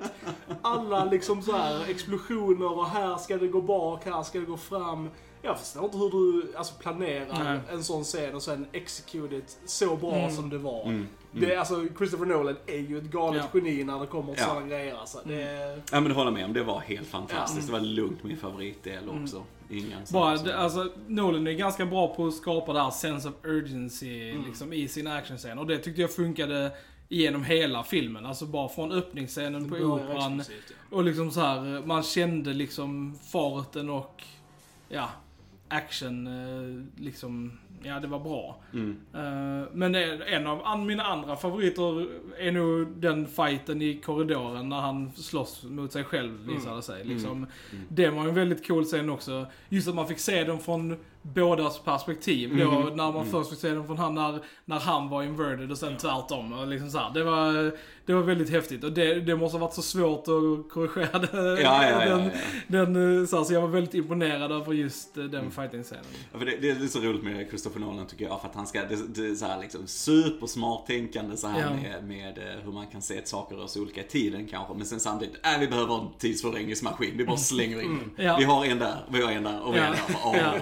Alla 0.62 1.04
liksom 1.04 1.42
så 1.42 1.52
här 1.52 1.90
explosioner 1.90 2.78
och 2.78 2.86
här 2.88 3.16
ska 3.16 3.36
det 3.36 3.48
gå 3.48 3.60
bak, 3.60 4.04
här 4.04 4.22
ska 4.22 4.38
det 4.38 4.44
gå 4.46 4.56
fram. 4.56 5.08
Jag 5.42 5.58
förstår 5.58 5.84
inte 5.84 5.96
hur 5.98 6.10
du 6.10 6.56
alltså, 6.56 6.74
planerar 6.74 7.44
Nej. 7.44 7.60
en 7.70 7.84
sån 7.84 8.04
scen 8.04 8.34
och 8.34 8.42
sen 8.42 8.66
execute 8.72 9.36
it 9.36 9.58
så 9.66 9.96
bra 9.96 10.14
Mm. 10.14 10.30
som 10.36 10.50
det 10.50 10.58
var. 10.58 10.82
Mm. 10.82 11.06
Det, 11.40 11.54
är, 11.54 11.58
alltså, 11.58 11.86
Christopher 11.98 12.26
Nolan 12.26 12.56
är 12.66 12.78
ju 12.78 12.98
ett 12.98 13.04
galet 13.04 13.44
Ja. 13.52 13.58
geni 13.60 13.84
när 13.84 14.00
det 14.00 14.06
kommer 14.06 14.32
till 14.34 14.42
Ja. 14.42 14.48
sådana 14.48 14.66
grejer. 14.66 14.94
Alltså. 14.96 15.18
Det, 15.24 15.42
Ja 15.92 16.00
men 16.00 16.04
det 16.04 16.12
håller 16.14 16.26
jag 16.30 16.34
med 16.34 16.44
om, 16.44 16.52
det 16.52 16.62
var 16.62 16.80
helt 16.80 17.06
fantastiskt. 17.08 17.66
Det 17.66 17.72
var 17.72 17.80
lugnt 17.80 18.24
min 18.24 18.36
favoritdel 18.36 19.08
Mm. 19.08 19.22
också. 19.22 19.42
Ingen 19.70 19.98
Bara, 20.12 20.36
det, 20.36 20.56
alltså, 20.56 20.92
Nolan 21.06 21.46
är 21.46 21.52
ganska 21.52 21.86
bra 21.86 22.14
på 22.14 22.26
att 22.26 22.34
skapa 22.34 22.72
det 22.72 22.80
här 22.82 22.90
sense 22.90 23.28
of 23.28 23.34
urgency 23.44 24.30
Mm. 24.30 24.44
liksom, 24.46 24.72
i 24.72 24.88
sina 24.88 25.14
actionscener. 25.14 25.58
Och 25.58 25.66
det 25.66 25.78
tyckte 25.78 26.00
jag 26.00 26.14
funkade 26.14 26.70
genom 27.08 27.44
hela 27.44 27.82
filmen. 27.82 28.26
Alltså 28.26 28.46
bara 28.46 28.68
från 28.68 28.92
öppningsscenen 28.92 29.68
på 29.70 29.76
operan. 29.76 30.38
ja. 30.48 30.54
Och 30.96 31.04
liksom 31.04 31.30
så 31.30 31.40
här, 31.40 31.86
man 31.86 32.02
kände 32.02 32.52
liksom 32.52 33.18
farten 33.32 33.90
och 33.90 34.22
ja, 34.88 35.08
action 35.68 36.26
eh, 36.26 37.02
liksom, 37.04 37.58
ja 37.82 38.00
det 38.00 38.06
var 38.06 38.18
bra. 38.18 38.56
Mm. 38.72 38.96
Eh, 39.14 39.68
Men 39.72 39.94
en 39.94 40.46
av 40.46 40.60
an, 40.66 40.86
mina 40.86 41.02
andra 41.02 41.36
favoriter 41.36 42.06
är 42.38 42.52
nog 42.52 42.88
den 42.96 43.26
fighten 43.26 43.82
i 43.82 44.00
korridoren 44.04 44.68
när 44.68 44.80
han 44.80 45.12
slåss 45.12 45.62
mot 45.64 45.92
sig 45.92 46.04
själv 46.04 46.46
visade 46.46 46.82
sig. 46.82 47.04
Liksom, 47.04 47.46
Det 47.88 48.08
var 48.10 48.22
en 48.22 48.34
väldigt 48.34 48.66
cool 48.68 48.84
scen 48.84 49.10
också. 49.10 49.46
Just 49.68 49.88
att 49.88 49.94
man 49.94 50.08
fick 50.08 50.18
se 50.18 50.44
dem 50.44 50.58
från 50.58 50.96
bådas 51.22 51.78
perspektiv. 51.84 52.56
Då, 52.58 52.70
Mhm. 52.70 52.82
när 52.96 53.04
man 53.04 53.16
Mm. 53.16 53.26
först 53.30 53.50
fick 53.50 53.58
se 53.58 53.70
dem 53.70 53.86
från 53.86 53.98
han 53.98 54.14
när, 54.14 54.38
när 54.64 54.78
han 54.78 55.08
var 55.08 55.22
inverted 55.22 55.70
och 55.70 55.78
sen 55.78 55.96
tvärtom. 55.96 56.52
Och 56.52 56.66
liksom 56.66 56.90
så 56.90 56.98
här. 56.98 57.10
Det, 57.14 57.24
var, 57.24 57.72
det 58.06 58.14
var 58.14 58.22
väldigt 58.22 58.50
häftigt 58.50 58.84
och 58.84 58.92
det, 58.92 59.14
det 59.20 59.36
måste 59.36 59.58
ha 59.58 59.66
varit 59.66 59.74
så 59.74 59.82
svårt 59.82 60.18
att 60.20 60.72
korrigera 60.72 61.18
det, 61.18 61.60
Ja, 61.62 61.82
ja, 61.84 62.04
ja, 62.06 62.16
den, 62.16 62.24
ja. 62.24 62.30
den 62.84 63.20
eh, 63.20 63.26
så, 63.26 63.36
här, 63.36 63.44
så 63.44 63.54
jag 63.54 63.60
var 63.60 63.68
väldigt 63.68 63.94
imponerad 63.94 64.52
över 64.52 64.72
just 64.72 65.16
eh, 65.18 65.24
den 65.24 65.40
Mm. 65.40 65.50
fighting-scenen. 65.50 66.04
Ja, 66.32 66.38
för 66.38 66.46
det, 66.46 66.56
det 66.60 66.70
är 66.70 66.74
lite 66.74 66.88
så 66.92 67.00
roligt 67.00 67.22
med 67.24 67.50
Christopher 67.66 67.86
Nolan 67.92 68.06
tycker 68.06 68.24
jag, 68.24 68.40
för 68.40 68.48
att 68.48 68.54
han 68.54 68.66
ska, 68.66 68.80
det, 68.84 68.96
det 69.14 69.26
är 69.30 69.34
så 69.34 69.46
här 69.46 69.60
liksom 69.60 69.86
supersmart 69.86 70.86
tänkande 70.86 71.36
så 71.36 71.46
här 71.48 71.60
Ja. 71.60 71.70
med, 71.70 72.04
med 72.04 72.38
eh, 72.38 72.64
hur 72.64 72.72
man 72.72 72.86
kan 72.86 73.02
se 73.02 73.18
att 73.18 73.28
saker 73.28 73.56
rör 73.56 73.66
sig 73.66 73.82
olika 73.82 74.00
i 74.00 74.04
tiden 74.04 74.46
kanske, 74.46 74.74
men 74.74 74.86
sen 74.86 75.00
samtidigt, 75.00 75.34
äh, 75.46 75.60
vi 75.60 75.66
behöver 75.68 75.94
en 75.94 76.06
tidsförlängningsmaskin, 76.18 77.10
vi 77.16 77.24
bara 77.24 77.36
slänger 77.36 77.80
in 77.82 77.98
den. 78.16 78.26
Ja. 78.26 78.36
Vi 78.38 78.44
har 78.44 78.64
en 78.64 78.78
där, 78.78 78.96
vi 79.10 79.22
har 79.22 79.32
en 79.32 79.42
där 79.42 79.60
och 79.62 79.74
vi 79.74 79.78
har 79.78 79.86
Ja. 79.86 79.92
en 79.92 80.12
där. 80.12 80.16
Åh, 80.24 80.36
Ja. 80.38 80.52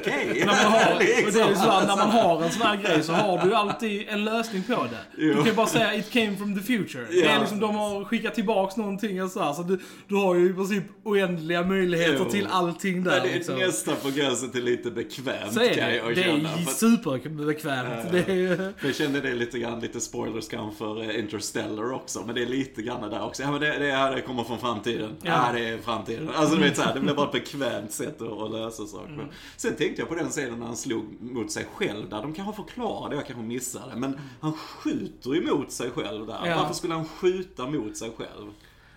okej. 0.00 0.26
Det 0.34 1.20
är 1.20 1.26
Liksom. 1.26 1.70
här, 1.70 1.86
när 1.86 1.96
man 1.96 2.10
har 2.10 2.42
en 2.42 2.50
sån 2.50 2.62
här 2.62 2.76
grej 2.76 3.02
så 3.02 3.12
har 3.12 3.38
du 3.46 3.54
alltid 3.54 4.08
en 4.08 4.24
lösning 4.24 4.62
på 4.62 4.72
det. 4.72 4.98
Du 5.16 5.28
Jo. 5.28 5.34
kan 5.36 5.44
ju 5.46 5.52
bara 5.52 5.66
säga 5.66 5.94
it 5.94 6.10
came 6.10 6.36
from 6.36 6.54
the 6.58 6.62
future. 6.66 7.06
Det 7.10 7.22
är 7.24 7.32
Ja. 7.34 7.40
liksom, 7.40 7.60
de 7.60 7.74
har 7.74 8.04
skickat 8.04 8.34
tillbaks 8.34 8.76
någonting 8.76 9.22
och 9.22 9.30
så 9.30 9.42
här, 9.42 9.52
så 9.52 9.62
du, 9.62 9.80
du 10.08 10.14
har 10.14 10.34
ju 10.34 10.50
i 10.50 10.52
princip 10.52 10.84
oenliga 11.04 11.62
möjligheter 11.62 12.16
Jo. 12.24 12.30
till 12.30 12.46
allting 12.50 12.96
Ja, 13.04 13.10
där. 13.10 13.20
det 13.20 13.28
är 13.30 13.34
liksom. 13.34 13.58
nästan 13.58 13.94
på 14.02 14.10
gränsen 14.10 14.50
till 14.50 14.64
lite 14.64 14.90
bekvämt 14.90 15.52
Så 15.54 15.60
är 15.60 15.74
kan 15.74 15.88
det. 15.88 15.96
jag 15.96 16.14
Det 16.16 16.22
känna. 16.22 16.43
Är 16.46 16.64
superbekvämt. 16.64 18.12
Det 18.12 18.28
är, 18.28 18.72
Jag 18.82 18.94
kände 18.94 19.20
det 19.20 19.34
lite 19.34 19.58
grann, 19.58 19.80
lite 19.80 20.00
spoilers 20.00 20.48
för 20.78 21.02
eh, 21.02 21.18
Interstellar 21.18 21.92
också, 21.92 22.22
men 22.26 22.34
det 22.34 22.42
är 22.42 22.46
lite 22.46 22.82
grann 22.82 23.10
där 23.10 23.22
också. 23.22 23.42
Ja 23.42 23.50
men 23.50 23.60
det, 23.60 23.78
det, 23.78 23.92
här, 23.92 24.14
det 24.14 24.20
kommer 24.20 24.44
från 24.44 24.58
framtiden. 24.58 25.16
Ja. 25.22 25.50
Det 25.54 25.68
är 25.68 25.78
framtiden. 25.78 26.30
Alltså 26.34 26.56
du 26.56 26.62
vet 26.62 26.76
såhär, 26.76 26.94
det 26.94 27.00
blir 27.00 27.14
bara 27.14 27.26
ett 27.26 27.32
bekvämt 27.44 27.92
sätt 27.92 28.22
att, 28.22 28.42
att 28.42 28.50
lösa 28.50 28.86
saker 28.86 29.14
Mm. 29.14 29.26
Sen 29.56 29.76
tänkte 29.76 30.02
jag 30.02 30.08
på 30.08 30.14
den 30.14 30.28
scenen 30.28 30.58
när 30.58 30.66
han 30.66 30.76
slog 30.76 31.04
mot 31.20 31.50
sig 31.52 31.66
själv 31.74 32.08
där. 32.08 32.22
De 32.22 32.34
kanske 32.34 32.62
förklarade, 32.62 33.16
jag 33.16 33.26
kanske 33.26 33.44
missade, 33.44 33.96
men 33.96 34.20
han 34.40 34.52
skjuter 34.52 35.34
ju 35.34 35.46
mot 35.46 35.72
sig 35.72 35.90
själv 35.90 36.26
där. 36.26 36.46
Ja. 36.46 36.56
Varför 36.56 36.74
skulle 36.74 36.94
han 36.94 37.04
skjuta 37.04 37.66
mot 37.66 37.96
sig 37.96 38.10
själv? 38.16 38.50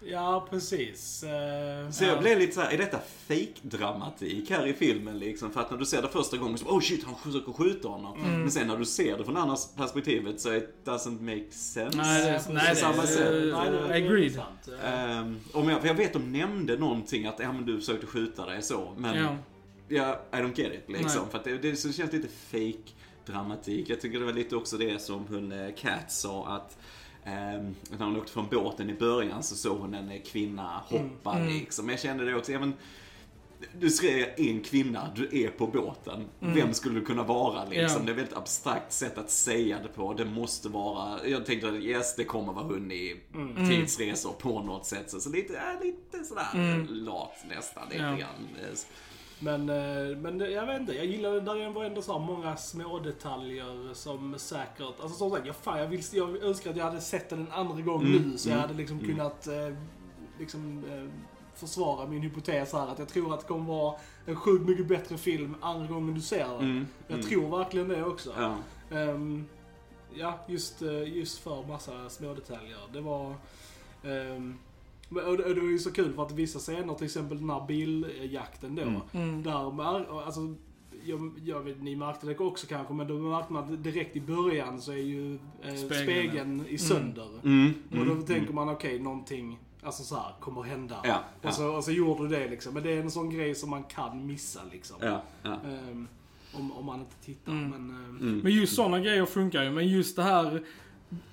Ja, 0.06 0.48
precis. 0.50 1.24
Eh, 1.24 1.90
Så 1.92 2.04
ja. 2.04 2.08
jag 2.08 2.20
blev 2.20 2.40
lite 2.40 2.54
såhär, 2.54 2.72
är 2.74 2.78
detta 2.78 3.00
fake-dramatik 3.28 4.50
här 4.50 4.68
i 4.68 4.74
filmen 4.74 5.20
liksom? 5.20 5.52
För 5.52 5.62
att 5.62 5.72
när 5.72 5.78
du 5.78 5.86
ser 5.86 6.02
det 6.02 6.08
första 6.08 6.38
gången 6.38 6.58
så 6.58 6.66
oh 6.66 6.80
shit, 6.82 7.04
han 7.06 7.16
försöker 7.16 7.52
skjuta 7.54 7.88
honom. 7.88 8.20
Mm. 8.24 8.40
Men 8.42 8.52
sen 8.52 8.68
när 8.68 8.78
du 8.78 8.86
ser 8.86 9.18
det 9.18 9.24
från 9.26 9.38
andra 9.38 9.56
perspektivet 9.78 10.42
så 10.42 10.54
it 10.56 10.70
doesn't 10.86 11.22
make 11.22 11.52
sense. 11.52 11.98
Nej, 11.98 12.32
det- 12.32 12.46
på 12.48 12.54
nej, 12.54 12.64
det- 12.70 12.76
samma 12.76 13.02
det- 13.02 13.08
sätt. 13.08 13.32
Nej, 13.32 13.70
det- 13.72 13.88
det 13.88 13.94
är 13.94 14.06
Agreed. 14.06 14.34
sant. 14.34 14.70
Om 15.54 15.70
jag, 15.70 15.82
för 15.82 15.88
jag 15.88 15.96
vet 15.96 16.14
de 16.14 16.32
nämnde 16.32 16.78
någonting 16.78 17.26
att 17.26 17.40
ja, 17.40 17.52
men 17.54 17.66
du 17.66 17.80
försökte 17.80 18.08
skjuta 18.08 18.46
dig 18.46 18.62
så, 18.62 18.94
men 18.98 19.18
ja. 19.18 19.36
ja, 19.88 20.22
I 20.40 20.42
don't 20.42 20.60
get 20.62 20.74
it 20.74 20.90
liksom. 20.90 21.22
Nej. 21.22 21.32
För 21.32 21.38
att 21.38 21.44
det, 21.44 21.58
det 21.58 21.76
så 21.76 21.92
känns 21.94 22.12
lite 22.14 22.28
fake 22.52 22.92
dramatik. 23.26 23.90
Jag 23.90 24.02
tycker 24.02 24.20
det 24.20 24.26
var 24.26 24.34
lite 24.34 24.56
också 24.56 24.78
det 24.78 25.02
som 25.02 25.26
hon 25.30 25.52
eh, 25.52 25.74
Kat 25.76 26.12
sa 26.12 26.48
att 26.48 26.78
när 27.30 28.06
hon 28.06 28.18
åkte 28.18 28.32
från 28.32 28.48
båten 28.52 28.90
i 28.90 28.94
början 28.94 29.44
så 29.44 29.56
såg 29.56 29.78
hon 29.80 29.94
en 29.94 30.12
eh, 30.12 30.22
kvinna 30.22 30.82
hoppa 30.90 31.34
Mm. 31.36 31.48
liksom. 31.48 31.86
Men 31.86 31.94
jag 31.94 32.02
kände 32.02 32.26
det 32.26 32.36
också, 32.36 32.52
ja, 32.52 32.60
men, 32.60 32.74
du 33.80 33.90
skrev 33.90 34.28
en 34.38 34.62
kvinna, 34.62 35.10
du 35.16 35.44
är 35.44 35.48
på 35.50 35.68
båten. 35.68 36.26
Mm. 36.42 36.54
Vem 36.56 36.74
skulle 36.74 37.00
du 37.00 37.06
kunna 37.06 37.24
vara 37.24 37.66
liksom? 37.66 37.82
Ja. 38.02 38.06
Det 38.06 38.10
är 38.10 38.14
ett 38.14 38.18
väldigt 38.20 38.38
abstrakt 38.38 38.92
sätt 38.94 39.18
att 39.18 39.30
säga 39.32 39.80
det 39.84 39.88
på. 39.90 40.14
Det 40.14 40.26
måste 40.26 40.70
vara, 40.70 41.28
jag 41.28 41.46
tänkte 41.46 41.68
att 41.70 41.76
yes, 41.76 42.16
det 42.16 42.24
kommer 42.24 42.54
vara 42.54 42.66
hon 42.66 42.92
i 42.92 43.16
Mm. 43.36 43.70
tidsresor 43.70 44.32
på 44.34 44.62
något 44.62 44.86
sätt. 44.86 45.12
Så, 45.12 45.20
så 45.20 45.30
lite, 45.30 45.54
ja, 45.54 45.80
lite 45.84 46.24
sådär 46.26 46.48
Mm. 46.54 46.88
lat 46.90 47.36
nästan. 47.50 47.84
Lite 47.90 47.98
grann. 48.00 48.48
Men, 49.40 49.70
eh, 49.70 50.18
men 50.18 50.40
jag 50.40 50.66
vet 50.66 50.80
inte, 50.80 50.94
jag 50.94 51.06
gillar 51.06 51.32
det 51.32 51.42
där 51.42 51.70
var 51.70 51.84
ändå 51.84 52.02
så 52.02 52.20
många 52.20 52.56
små 52.58 53.00
detaljer 53.00 53.94
som 53.94 54.36
säkert, 54.38 54.82
alltså 54.82 55.10
som 55.10 55.32
sagt, 55.32 55.46
jag, 55.48 55.56
fan, 55.56 55.80
jag, 55.80 55.88
vill, 55.88 56.02
jag 56.12 56.44
önskar 56.44 56.70
att 56.72 56.78
jag 56.78 56.86
hade 56.86 57.02
sett 57.02 57.30
den 57.30 57.40
en 57.40 57.52
andra 57.52 57.82
gång 57.82 58.02
Mm, 58.02 58.22
nu 58.22 58.38
så 58.38 58.50
jag 58.50 58.54
mm, 58.54 58.68
hade 58.68 58.78
liksom 58.78 59.00
mm. 59.00 59.10
kunnat 59.10 59.48
eh, 59.48 59.76
liksom, 60.40 60.84
eh, 60.92 61.10
försvara 61.56 62.08
min 62.08 62.22
hypotes 62.22 62.74
här 62.74 62.88
att 62.88 63.00
jag 63.00 63.08
tror 63.08 63.34
att 63.34 63.40
det 63.40 63.48
kommer 63.48 63.66
vara 63.74 63.96
en 64.26 64.36
sjukt 64.36 64.66
mycket 64.66 64.88
bättre 64.88 65.18
film 65.18 65.56
andra 65.62 65.88
gången 65.88 66.14
du 66.16 66.22
ser 66.22 66.48
den. 66.48 66.60
Mm, 66.60 66.88
Jag 67.08 67.20
mm. 67.20 67.30
tror 67.30 67.58
verkligen 67.58 67.88
det 67.88 68.04
också. 68.04 68.34
Ja. 68.38 68.56
Ehm, 68.98 69.46
ja, 70.14 70.40
just, 70.48 70.82
just 71.06 71.40
för 71.40 71.68
massa 71.68 72.10
små 72.10 72.34
detaljer. 72.34 72.80
Det 72.94 73.02
var... 73.02 73.36
men- 74.02 74.58
och 75.10 75.38
det, 75.38 75.44
och 75.44 75.56
det 75.56 75.62
var 75.62 75.70
ju 75.70 75.80
så 75.80 75.92
kul 75.92 76.14
för 76.14 76.24
att 76.24 76.32
vissa 76.32 76.60
scener, 76.60 76.94
till 76.94 77.06
exempel 77.06 77.38
den 77.38 77.50
här 77.50 77.66
biljakten 77.68 78.76
då. 78.76 78.82
Mm. 78.82 79.02
Mm. 79.14 79.44
Där, 79.44 80.24
alltså, 80.26 80.40
jag, 81.06 81.32
jag 81.46 81.62
vet, 81.62 81.82
ni 81.82 81.96
märkte 81.96 82.28
det 82.28 82.38
också 82.38 82.68
kanske, 82.68 82.94
men 82.94 83.08
då 83.08 83.14
märkte 83.14 83.54
man 83.54 83.64
att 83.74 83.84
direkt 83.84 84.16
i 84.16 84.22
början 84.22 84.82
så 84.82 84.92
är 84.92 84.96
ju 84.98 85.34
eh, 85.36 85.76
Spegeln, 85.76 86.04
spegeln, 86.04 86.66
i 86.70 86.78
sönder. 86.78 87.28
Mm. 87.44 87.74
Och 87.92 88.06
då 88.06 88.12
Mm. 88.12 88.26
tänker 88.26 88.54
man, 88.54 88.70
okej, 88.70 89.00
någonting, 89.00 89.60
alltså 89.84 90.04
så 90.04 90.16
här, 90.16 90.34
kommer 90.40 90.62
hända. 90.64 90.96
Ja, 91.04 91.24
ja. 91.42 91.48
Och, 91.50 91.54
så, 91.56 91.68
och 91.76 91.84
så 91.84 91.92
gjorde 91.92 92.24
du 92.24 92.28
det 92.36 92.48
liksom. 92.50 92.74
Men 92.74 92.84
det 92.84 92.92
är 92.92 93.02
en 93.02 93.12
sån 93.12 93.30
grej 93.30 93.56
som 93.56 93.70
man 93.70 93.84
kan 93.84 94.26
missa 94.26 94.62
liksom. 94.72 94.98
Ja, 95.02 95.24
ja. 95.44 95.54
Ehm, 95.66 96.08
om, 96.54 96.72
om 96.72 96.86
man 96.86 97.00
inte 97.00 97.16
tittar. 97.26 97.52
Mm. 97.52 97.70
Men, 97.70 97.98
Mm. 98.22 98.40
Men 98.40 98.52
just 98.52 98.76
sådana 98.76 99.00
grejer 99.00 99.26
funkar 99.26 99.64
ju, 99.64 99.72
men 99.72 99.88
just 99.88 100.16
det 100.16 100.24
här 100.24 100.64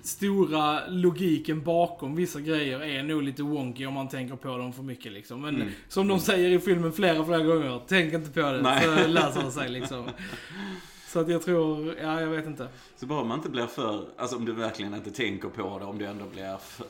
stora 0.01 0.87
logiken 0.87 1.61
bakom 1.63 2.15
vissa 2.15 2.39
grejer 2.41 2.79
är 2.83 3.03
nog 3.03 3.23
lite 3.23 3.43
wonky 3.43 3.85
om 3.85 3.93
man 3.93 4.07
tänker 4.09 4.35
på 4.35 4.57
dem 4.57 4.73
för 4.73 4.83
mycket 4.83 5.11
liksom. 5.11 5.41
Men 5.41 5.55
Mm. 5.55 5.67
som 5.89 6.07
de 6.07 6.19
säger 6.19 6.49
i 6.49 6.59
filmen 6.59 6.93
flera, 6.93 7.25
flera 7.25 7.43
gånger, 7.43 7.81
tänk 7.87 8.13
inte 8.13 8.29
på 8.31 8.39
det 8.41 8.61
Nej. 8.61 8.83
så 8.83 9.07
löser 9.07 9.43
det 9.43 9.51
sig 9.51 9.69
liksom. 9.69 10.05
Så 11.07 11.19
att 11.19 11.29
jag 11.29 11.41
tror, 11.41 11.95
ja 12.01 12.21
jag 12.21 12.27
vet 12.27 12.45
inte. 12.45 12.67
Så 12.95 13.05
bara 13.05 13.23
man 13.23 13.37
inte 13.37 13.49
blir 13.49 13.65
för, 13.67 14.05
alltså 14.17 14.35
om 14.35 14.45
du 14.45 14.51
verkligen 14.51 14.93
inte 14.93 15.11
tänker 15.11 15.49
på 15.49 15.79
det, 15.79 15.85
om 15.85 15.97
du 15.97 16.05
ändå 16.05 16.25
blir 16.25 16.57
för, 16.57 16.85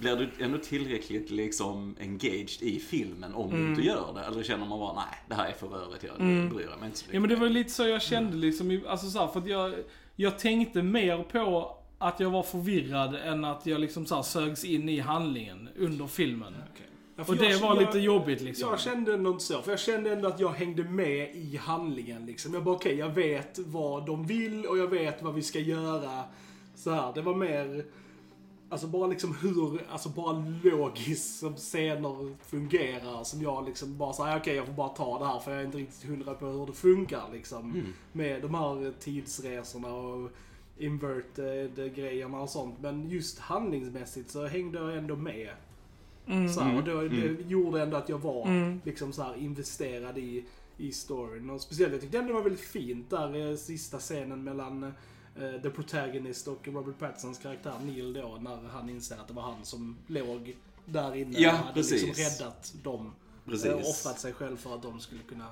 blir 0.00 0.16
du 0.16 0.44
ändå 0.44 0.58
tillräckligt 0.58 1.30
liksom 1.30 1.96
engaged 2.00 2.62
i 2.62 2.80
filmen 2.88 3.34
om 3.34 3.50
du 3.50 3.68
inte 3.70 3.82
gör 3.82 4.12
det? 4.14 4.20
Eller 4.20 4.42
känner 4.42 4.66
man 4.66 4.78
bara, 4.78 4.94
nej, 4.94 5.18
det 5.28 5.34
här 5.34 5.48
är 5.48 5.52
för 5.52 5.66
rörigt, 5.66 6.04
jag 6.04 6.20
Mm. 6.20 6.48
bryr 6.48 6.66
mig 6.66 6.86
inte 6.86 6.98
så 6.98 7.02
mycket. 7.04 7.14
Ja 7.14 7.20
men 7.20 7.30
det 7.30 7.36
var 7.36 7.48
lite 7.48 7.70
så 7.70 7.86
jag 7.86 8.02
kände 8.02 8.36
liksom, 8.36 8.70
i- 8.70 8.82
alltså 8.88 9.06
så 9.10 9.18
här, 9.18 9.26
för 9.26 9.40
att 9.40 9.46
jag, 9.46 9.74
jag 10.16 10.38
tänkte 10.38 10.82
mer 10.82 11.22
på 11.22 11.76
att 11.98 12.20
jag 12.20 12.30
var 12.30 12.42
förvirrad 12.42 13.14
än 13.14 13.44
att 13.44 13.66
jag 13.66 13.80
liksom 13.80 14.06
så 14.06 14.14
här 14.14 14.22
sögs 14.22 14.64
in 14.64 14.88
i 14.88 15.00
handlingen 15.00 15.68
under 15.76 16.06
filmen. 16.06 16.54
okej. 16.72 16.86
Ja, 17.16 17.24
Och 17.28 17.36
det 17.36 17.48
jag- 17.50 17.58
var 17.60 17.74
jag- 17.76 17.78
lite 17.86 17.98
jobbigt 17.98 18.40
liksom. 18.40 18.70
Jag 18.70 18.80
kände 18.80 19.14
ändå 19.14 19.30
inte 19.30 19.44
så, 19.44 19.62
för 19.62 19.70
jag 19.70 19.80
kände 19.80 20.12
ändå 20.12 20.28
att 20.28 20.40
jag 20.40 20.48
hängde 20.48 20.84
med 20.84 21.36
i 21.36 21.56
handlingen 21.56 22.26
liksom. 22.26 22.54
Jag 22.54 22.64
bara, 22.64 22.74
okej, 22.74 22.96
jag 22.96 23.08
vet 23.10 23.58
vad 23.58 24.06
de 24.06 24.26
vill 24.26 24.66
och 24.66 24.78
jag 24.78 24.86
vet 24.88 25.22
vad 25.22 25.34
vi 25.34 25.42
ska 25.42 25.58
göra. 25.58 26.24
Så 26.74 26.90
här, 26.90 27.12
det 27.14 27.22
var 27.22 27.34
mer, 27.34 27.84
alltså 28.68 28.86
bara 28.86 29.06
liksom 29.06 29.36
hur, 29.42 29.80
alltså 29.90 30.08
bara 30.08 30.44
logiskt 30.64 31.38
som 31.38 31.56
scener 31.56 32.36
fungerar. 32.46 33.24
Som 33.24 33.42
jag 33.42 33.66
liksom 33.66 33.98
bara 33.98 34.12
säger, 34.12 34.36
okej 34.38 34.54
jag 34.56 34.66
får 34.66 34.72
bara 34.74 34.88
ta 34.88 35.18
det 35.18 35.26
här 35.26 35.38
för 35.38 35.50
jag 35.50 35.60
är 35.60 35.64
inte 35.64 35.78
riktigt 35.78 36.08
hundra 36.08 36.34
på 36.34 36.46
hur 36.46 36.66
det 36.66 36.72
funkar 36.72 37.22
liksom. 37.32 37.82
Med 38.12 38.42
de 38.42 38.54
här 38.54 38.92
tidsresorna 39.00 39.94
och 39.94 40.30
inverted 40.78 41.94
grejerna 41.94 42.40
och 42.40 42.50
sånt. 42.50 42.80
Men 42.80 43.10
just 43.10 43.38
handlingsmässigt 43.38 44.30
så 44.30 44.46
hängde 44.46 44.78
jag 44.78 44.96
ändå 44.96 45.16
med. 45.16 45.50
Mm. 46.26 46.48
Så 46.48 46.60
här, 46.60 46.76
och 46.76 46.84
då, 46.84 47.00
Mm. 47.00 47.36
det 47.36 47.42
gjorde 47.50 47.82
ändå 47.82 47.96
att 47.96 48.08
jag 48.08 48.18
var 48.18 48.46
Mm. 48.46 48.80
liksom 48.84 49.12
så 49.12 49.22
här 49.22 49.34
investerad 49.36 50.18
i, 50.18 50.44
i 50.76 50.92
storyn. 50.92 51.50
Och 51.50 51.60
speciellt, 51.60 51.92
jag 51.92 52.00
tyckte 52.00 52.18
ändå 52.18 52.28
det 52.28 52.34
var 52.34 52.42
väldigt 52.42 52.60
fint 52.64 53.10
där 53.10 53.50
eh, 53.50 53.56
sista 53.56 53.98
scenen 53.98 54.44
mellan 54.44 54.82
eh, 54.84 55.62
The 55.62 55.70
Protagonist 55.70 56.48
och 56.48 56.68
Robert 56.68 56.98
Pattinsons 56.98 57.38
karaktär 57.38 57.74
Neil 57.84 58.12
då, 58.12 58.38
när 58.40 58.56
han 58.68 58.90
inser 58.90 59.16
att 59.16 59.28
det 59.28 59.34
var 59.34 59.42
han 59.42 59.64
som 59.64 59.96
låg 60.06 60.56
där 60.84 61.14
inne 61.16 61.38
Ja, 61.40 61.50
och 61.52 61.56
hade 61.58 61.74
precis. 61.74 62.02
liksom 62.02 62.24
räddat 62.44 62.74
dem. 62.82 63.12
Precis. 63.44 63.66
Eh, 63.66 63.76
offrat 63.78 64.20
sig 64.20 64.32
själv 64.32 64.56
för 64.56 64.74
att 64.74 64.82
de 64.82 65.00
skulle 65.00 65.22
kunna 65.22 65.46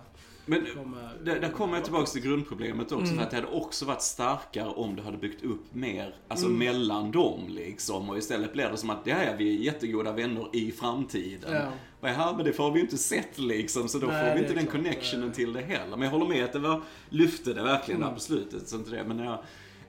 Men 0.47 0.67
komma... 0.75 0.97
där, 1.25 1.41
där 1.41 1.49
kommer 1.51 1.75
jag 1.75 1.85
tillbaka 1.85 2.07
till 2.07 2.23
grundproblemet 2.23 2.93
också. 2.93 3.05
Mm. 3.07 3.17
För 3.17 3.23
att 3.23 3.31
det 3.31 3.37
hade 3.37 3.49
också 3.49 3.85
varit 3.85 4.03
starkare 4.03 4.69
om 4.69 4.97
du 4.97 5.03
hade 5.03 5.17
byggt 5.19 5.45
upp 5.45 5.75
mer, 5.75 6.15
alltså 6.29 6.47
Mm. 6.47 6.59
mellan 6.59 7.11
dem 7.13 7.41
liksom. 7.49 8.11
Och 8.11 8.19
istället 8.19 8.53
blir 8.53 8.71
det 8.71 8.77
som 8.77 8.91
att, 8.91 9.01
ja, 9.05 9.17
ja, 9.25 9.33
vi 9.39 9.57
är 9.57 9.61
jättegoda 9.61 10.13
vänner 10.13 10.49
i 10.53 10.73
framtiden. 10.73 11.53
Ja. 11.55 11.69
Vad 12.01 12.11
är 12.11 12.15
här? 12.15 12.35
Men 12.37 12.45
det 12.45 12.53
får 12.53 12.71
vi 12.71 12.79
ju 12.79 12.85
inte 12.85 12.99
sett 12.99 13.39
liksom, 13.39 13.89
så 13.89 13.99
då 13.99 14.07
Nej, 14.07 14.29
får 14.29 14.35
vi 14.35 14.41
inte 14.43 14.55
den 14.55 14.67
klart. 14.67 14.73
connectionen 14.83 15.33
till 15.33 15.53
det 15.53 15.61
heller. 15.61 15.91
Men 15.97 16.03
jag 16.03 16.11
håller 16.11 16.27
med 16.27 16.45
att 16.45 16.53
det 16.53 16.59
var, 16.59 16.83
lyfte 17.09 17.53
det 17.55 17.63
verkligen 17.63 18.01
Mm. 18.01 18.09
där 18.09 18.15
på 18.15 18.21
slutet. 18.21 18.69
Så 18.69 18.77
inte 18.77 18.91
det. 18.91 19.05
Men 19.05 19.19
jag, 19.19 19.39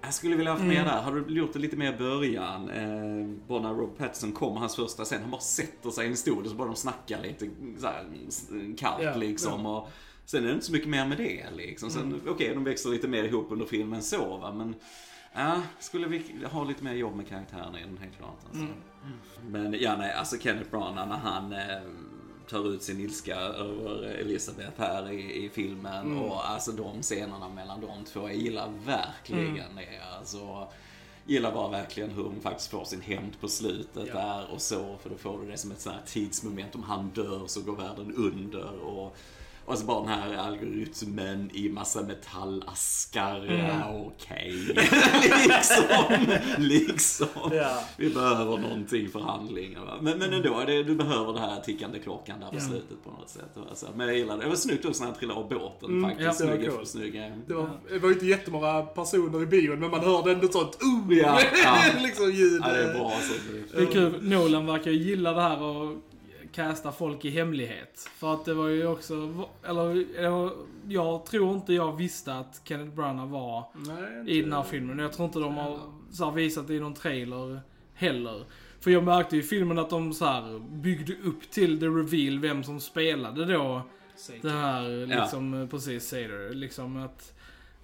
jag 0.02 0.14
skulle 0.14 0.36
vilja 0.36 0.52
ha 0.52 0.58
haft 0.58 0.68
mer 0.70 0.76
Mm. 0.80 0.88
där. 0.88 1.02
Hade 1.02 1.22
du 1.24 1.34
gjort 1.38 1.54
det 1.54 1.60
lite 1.60 1.78
mer 1.78 1.94
i 1.94 1.98
början, 1.98 2.70
eh, 2.70 3.28
bara 3.48 3.62
när 3.62 3.74
Rob 3.74 3.98
Pattinson 3.98 4.32
kom, 4.32 4.58
hans 4.58 4.76
första 4.76 5.04
scen, 5.06 5.22
han 5.22 5.32
bara 5.32 5.42
sätter 5.42 5.90
sig 5.90 6.06
i 6.06 6.10
en 6.10 6.18
stol 6.18 6.44
och 6.44 6.50
så 6.50 6.56
bara 6.56 6.68
de 6.68 6.76
snackar 6.76 7.22
lite 7.24 7.50
så 7.80 7.88
här, 7.88 8.06
kallt 8.78 9.04
Ja, 9.04 9.16
liksom. 9.16 9.66
Och 9.66 9.90
sen 10.26 10.44
är 10.44 10.48
det 10.48 10.54
inte 10.54 10.66
så 10.66 10.72
mycket 10.72 10.90
mer 10.90 11.06
med 11.06 11.18
det 11.18 11.46
liksom. 11.56 11.90
Sen, 11.92 12.02
Mm. 12.02 12.22
okej, 12.28 12.54
de 12.54 12.64
växer 12.64 12.90
lite 12.90 13.08
mer 13.08 13.24
ihop 13.24 13.48
under 13.52 13.66
filmen 13.66 14.02
så 14.02 14.38
va, 14.38 14.52
men 14.54 14.76
Ja, 15.38 15.62
skulle 15.80 16.08
vi 16.08 16.24
ha 16.52 16.64
lite 16.64 16.84
mer 16.84 16.94
jobb 16.94 17.16
med 17.16 17.28
karaktärerna 17.28 17.80
i 17.80 17.84
den 17.84 17.98
helt 17.98 18.18
klart. 18.18 18.40
Alltså. 18.50 18.64
Mm. 18.66 18.74
Men 19.50 19.82
ja, 19.82 19.96
nej, 19.98 20.14
alltså 20.14 20.38
Kenneth 20.38 20.70
Branagh 20.72 21.08
när 21.10 21.18
han 21.18 21.54
eh, 21.54 21.82
tar 22.50 22.70
ut 22.70 22.84
sin 22.84 23.00
ilska 23.00 23.36
över 23.36 24.04
Elisabeth 24.04 24.82
här 24.82 25.12
i, 25.12 25.46
i 25.46 25.50
filmen 25.50 26.06
Mm. 26.06 26.18
och 26.22 26.50
alltså 26.50 26.72
de 26.72 27.02
scenerna 27.02 27.50
mellan 27.50 27.82
de 27.82 28.04
två. 28.06 28.20
Jag 28.20 28.36
gillar 28.36 28.72
verkligen 28.86 29.48
Mm. 29.48 29.76
det. 29.76 30.18
Alltså, 30.20 30.68
gillar 31.26 31.52
bara 31.54 31.70
verkligen 31.70 32.10
hur 32.12 32.24
hon 32.24 32.42
faktiskt 32.42 32.72
får 32.72 32.86
sin 32.86 33.02
hämnd 33.02 33.40
på 33.42 33.48
slutet 33.48 34.08
Ja. 34.08 34.14
där 34.14 34.52
och 34.54 34.62
så. 34.62 34.96
För 35.02 35.10
då 35.10 35.18
får 35.18 35.40
du 35.42 35.52
det 35.52 35.58
som 35.58 35.72
ett 35.72 35.82
sånt 35.82 35.96
här 35.96 36.04
tidsmoment. 36.06 36.76
Om 36.76 36.84
han 36.84 37.10
dör 37.10 37.48
så 37.48 37.62
går 37.62 37.76
världen 37.76 38.14
under. 38.16 38.80
Och, 38.80 39.18
och 39.66 39.78
så 39.78 39.86
bara 39.86 40.00
den 40.00 40.10
här 40.10 40.36
algoritmen 40.38 41.50
i 41.54 41.70
massa 41.70 42.02
metallaskar. 42.04 43.46
Mm. 43.48 43.82
Okej. 44.06 44.52
liksom. 45.48 45.84
liksom. 46.58 47.28
Ja. 47.52 47.84
Vi 47.98 48.10
behöver 48.10 48.58
någonting 48.58 49.10
för 49.10 49.20
handlingen. 49.20 49.82
Va? 49.86 49.94
Men, 50.02 50.18
men 50.18 50.34
ändå, 50.34 50.64
det, 50.68 50.84
du 50.84 50.96
behöver 50.96 51.34
det 51.34 51.40
här 51.40 51.62
tickande 51.62 52.00
klockan 52.00 52.40
där 52.40 52.48
på 52.50 52.56
Ja. 52.56 52.60
slutet 52.62 53.04
på 53.04 53.12
något 53.12 53.30
sätt. 53.30 53.58
Alltså, 53.70 53.88
men 53.96 54.08
jag 54.08 54.18
gillar 54.18 54.38
det. 54.38 54.44
Det 54.44 54.50
var 54.50 54.56
snyggt 54.56 54.86
också 54.86 55.04
när 55.04 55.10
han 55.12 55.20
trillade 55.20 55.40
av 55.40 55.50
båten 55.50 55.90
Mm, 55.90 56.04
faktiskt. 56.10 56.40
ja, 56.40 56.46
det 56.56 56.70
var 56.70 56.86
Snygg, 56.86 57.14
grej. 57.14 57.34
Det 57.48 57.54
var, 57.54 57.70
det 57.92 58.00
var 58.00 58.10
ju 58.10 58.14
inte 58.14 58.26
jättemånga 58.26 58.82
personer 58.82 59.42
i 59.42 59.46
bion, 59.46 59.80
men 59.80 59.92
man 59.92 60.00
hörde 60.00 60.32
ändå 60.32 60.48
sånt 60.48 60.78
uh, 61.10 61.18
Ja, 61.18 61.40
ja. 61.64 61.78
liksom 62.04 62.32
ljud. 62.32 62.62
Ja, 62.66 62.74
det 62.74 62.84
är 62.84 62.94
bra 62.94 63.12
alltså. 63.16 63.34
Det 63.76 63.82
är 63.82 63.86
kul. 63.86 64.14
Nolan 64.22 64.66
verkar 64.66 64.92
gilla 64.92 65.34
det 65.34 65.42
här 65.42 65.62
och 65.62 65.98
casta 66.56 66.92
folk 66.92 67.26
i 67.26 67.30
hemlighet. 67.30 68.10
För 68.16 68.34
att 68.34 68.46
det 68.46 68.54
var 68.54 68.68
ju 68.68 68.88
också, 68.88 69.44
eller 69.64 70.06
jag 70.88 71.26
tror 71.26 71.56
inte 71.56 71.74
jag 71.74 71.98
visste 71.98 72.34
att 72.36 72.62
Kenneth 72.64 72.96
Branagh 72.96 73.32
var 73.32 73.66
Nej, 73.76 74.38
i 74.38 74.42
den 74.42 74.54
här 74.54 74.64
filmen. 74.64 75.00
Jag 75.00 75.14
tror 75.14 75.26
inte 75.28 75.40
de 75.40 75.58
har 75.58 75.80
så 76.12 76.26
här, 76.26 76.32
visat 76.32 76.68
det 76.68 76.74
i 76.74 76.80
någon 76.80 76.94
trailer 76.94 77.60
heller. 77.94 78.44
För 78.80 78.92
jag 78.92 79.04
märkte 79.04 79.36
ju 79.36 79.42
i 79.42 79.46
filmen 79.46 79.80
att 79.80 79.90
de 79.90 80.14
så 80.14 80.26
här, 80.26 80.60
byggde 80.60 81.14
upp 81.24 81.52
till 81.52 81.80
the 81.80 81.86
reveal 81.86 82.40
vem 82.40 82.64
som 82.64 82.80
spelade 82.80 83.46
då 83.46 83.82
det 84.42 84.50
här, 84.50 84.90
Ja. 84.90 85.22
liksom, 85.22 85.54
eh, 85.62 85.68
precis, 85.68 86.08
Sader. 86.10 86.54
Liksom 86.54 86.98
att, 86.98 87.34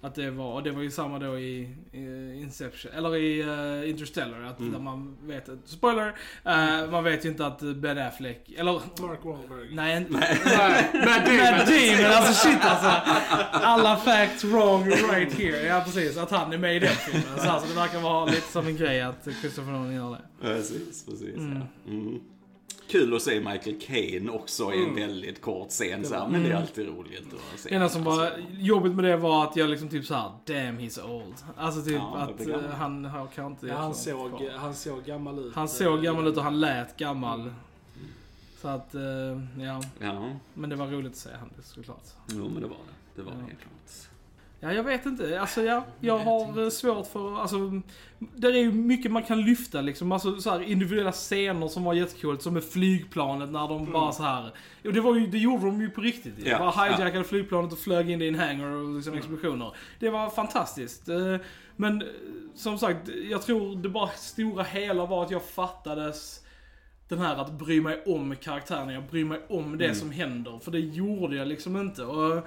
att 0.04 0.14
det 0.14 0.30
var, 0.30 0.52
och 0.52 0.62
det 0.62 0.70
var 0.70 0.82
ju 0.82 0.90
samma 0.90 1.18
då 1.18 1.38
i, 1.38 1.74
i 1.92 2.34
Inception, 2.40 2.92
eller 2.92 3.16
i 3.16 3.42
uh, 3.42 3.90
Interstellar, 3.90 4.42
att 4.42 4.58
Mm. 4.60 4.72
där 4.72 4.78
man 4.80 5.16
vet, 5.22 5.48
spoiler, 5.64 6.14
eh, 6.44 6.90
man 6.90 7.04
vet 7.04 7.24
ju 7.24 7.28
inte 7.28 7.46
att 7.46 7.60
Ben 7.60 7.98
Affleck, 7.98 8.50
eller 8.56 8.72
Mark 8.72 9.24
Wahlberg. 9.24 9.74
nej, 9.74 10.06
Nej, 10.10 10.10
Matt 10.10 10.94
Matt 10.94 11.26
Damon. 11.26 11.66
Damon, 11.66 12.12
alltså 12.16 12.48
shit 12.48 12.58
alltså. 12.64 12.88
Alla 13.52 13.96
facts 13.96 14.44
wrong 14.44 14.84
right 14.90 15.32
here. 15.38 15.66
Ja 15.66 15.82
precis, 15.84 16.16
att 16.16 16.30
han 16.30 16.52
är 16.52 16.58
med 16.58 16.76
i 16.76 16.78
den 16.78 16.88
filmen. 16.96 17.38
Så 17.38 17.48
alltså, 17.50 17.68
det 17.68 17.74
verkar 17.80 18.00
vara 18.00 18.24
lite 18.26 18.52
som 18.52 18.66
en 18.66 18.76
grej 18.76 19.00
att 19.00 19.28
Christopher 19.40 19.72
Nolan 19.72 19.94
gör 19.94 20.10
det. 20.10 20.20
Precis, 20.40 21.06
precis. 21.06 21.36
Mm. 21.36 21.58
Ja. 21.84 21.90
Mm. 21.92 22.20
Kul 22.88 23.14
att 23.16 23.22
se 23.22 23.40
Michael 23.40 23.80
Caine 23.80 24.30
också 24.30 24.72
i 24.72 24.76
en 24.76 24.82
Mm. 24.82 24.94
väldigt 24.94 25.40
kort 25.40 25.68
scen 25.68 26.04
så 26.04 26.14
här, 26.14 26.28
men 26.28 26.42
det 26.42 26.48
är 26.50 26.54
alltid 26.56 26.86
roligt 26.88 27.34
att 27.54 27.60
se. 27.60 27.68
Det 27.68 27.74
enda 27.74 27.88
som 27.88 28.06
Alltså, 28.06 28.20
var 28.20 28.32
jobbigt 28.58 28.92
med 28.94 29.04
det 29.04 29.16
var 29.16 29.44
att 29.44 29.56
jag 29.56 29.70
liksom 29.70 29.88
typ 29.88 30.04
såhär, 30.06 30.30
damn 30.46 30.78
he's 30.78 31.04
old. 31.10 31.34
Alltså 31.56 31.82
typ 31.82 31.94
Ja, 31.94 32.16
att 32.18 32.38
det 32.38 32.52
eh, 32.52 32.60
han 32.70 33.04
har 33.04 33.26
kanske 33.26 33.42
inte 33.46 33.66
Ja, 33.66 33.76
han, 33.76 33.94
såg, 33.94 34.30
han 34.56 34.74
såg 34.74 35.04
gammal 35.04 35.38
ut. 35.38 35.54
Han 35.54 35.68
såg 35.68 36.02
gammal 36.02 36.26
ut 36.26 36.36
och 36.36 36.42
han 36.44 36.60
lät 36.60 36.96
gammal. 36.96 37.52
Så 38.60 38.68
att, 38.68 38.94
eh, 38.94 39.02
ja. 39.60 39.82
Ja, 39.98 40.30
Men 40.54 40.70
det 40.70 40.76
var 40.76 40.86
roligt 40.86 41.12
att 41.12 41.18
se 41.18 41.30
han 41.40 41.50
såklart. 41.62 42.04
jo 42.28 42.44
men 42.48 42.62
det 42.62 42.68
var 42.68 42.76
det. 42.76 42.92
Det 43.16 43.22
var 43.22 43.32
det 43.32 43.38
Ja. 43.40 43.46
helt 43.46 43.60
klart. 43.60 44.08
Ja, 44.64 44.72
jag 44.72 44.82
vet 44.82 45.06
inte. 45.06 45.40
Alltså, 45.40 45.62
ja, 45.62 45.84
jag 46.00 46.18
har 46.18 46.62
eh, 46.62 46.68
svårt 46.68 47.06
för... 47.06 47.40
Alltså, 47.40 47.56
det 48.18 48.46
är 48.48 48.52
ju 48.56 48.72
mycket 48.72 49.12
man 49.12 49.22
kan 49.22 49.40
lyfta 49.42 49.80
liksom. 49.80 50.12
Alltså 50.12 50.40
så 50.40 50.50
här 50.50 50.60
individuella 50.62 51.12
scener 51.12 51.68
som 51.68 51.84
var 51.84 51.94
jättekult. 51.94 52.42
Som 52.42 52.54
med 52.54 52.64
flygplanet 52.64 53.50
när 53.50 53.68
de 53.68 53.92
bara 53.92 54.12
så 54.12 54.22
här. 54.22 54.50
Jo, 54.82 54.92
det, 54.92 55.00
var 55.00 55.16
ju, 55.16 55.26
det 55.26 55.38
gjorde 55.38 55.66
de 55.66 55.80
ju 55.80 55.90
på 55.90 56.00
riktigt. 56.00 56.34
Ja, 56.44 56.58
bara 56.58 56.84
hijackade 56.84 57.24
flygplanet 57.24 57.72
och 57.72 57.78
flög 57.78 58.10
in 58.10 58.22
i 58.22 58.28
en 58.28 58.34
hangar 58.34 58.66
och 58.70 58.94
liksom 58.96 59.14
explosioner. 59.14 59.72
Det 59.98 60.10
var 60.10 60.30
fantastiskt. 60.30 61.08
Eh, 61.08 61.36
Men 61.76 62.02
eh, 62.02 62.08
som 62.54 62.78
sagt, 62.78 63.08
jag 63.30 63.42
tror 63.42 63.76
det 63.76 63.88
bara 63.88 64.08
stora 64.08 64.62
hela 64.62 65.06
var 65.06 65.22
att 65.24 65.30
jag 65.30 65.42
fattades 65.44 66.40
den 67.08 67.18
här 67.18 67.36
att 67.36 67.52
bry 67.52 67.80
mig 67.80 68.02
om 68.06 68.36
karaktärerna, 68.36 68.92
jag 68.92 69.02
bryr 69.04 69.24
mig 69.24 69.40
om 69.48 69.78
det 69.78 69.84
Mm. 69.84 69.96
som 69.96 70.10
händer. 70.10 70.58
För 70.62 70.70
det 70.70 70.78
gjorde 70.80 71.36
jag 71.36 71.48
liksom 71.48 71.76
inte. 71.76 72.04
Och 72.04 72.46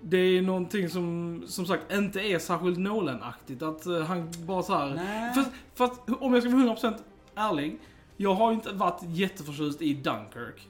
det 0.00 0.16
är 0.18 0.42
någonting 0.42 0.88
som, 0.88 1.42
som 1.46 1.66
sagt, 1.66 1.92
inte 1.92 2.20
är 2.20 2.38
särskilt 2.38 2.78
Nolan-aktigt. 2.78 3.62
Att 3.62 3.86
eh, 3.86 4.00
han 4.00 4.30
bara 4.46 4.62
så 4.62 4.74
här. 4.74 4.94
Nej. 4.94 5.34
För, 5.34 5.44
för 5.74 5.84
att, 5.84 6.22
om 6.22 6.34
jag 6.34 6.42
ska 6.42 6.52
vara 6.52 6.74
100% 6.76 6.94
ärlig. 7.34 7.78
Jag 8.16 8.34
har 8.34 8.52
inte 8.52 8.72
varit 8.72 9.00
jätteförtjust 9.06 9.82
i 9.82 9.94
Dunkirk. 9.94 10.68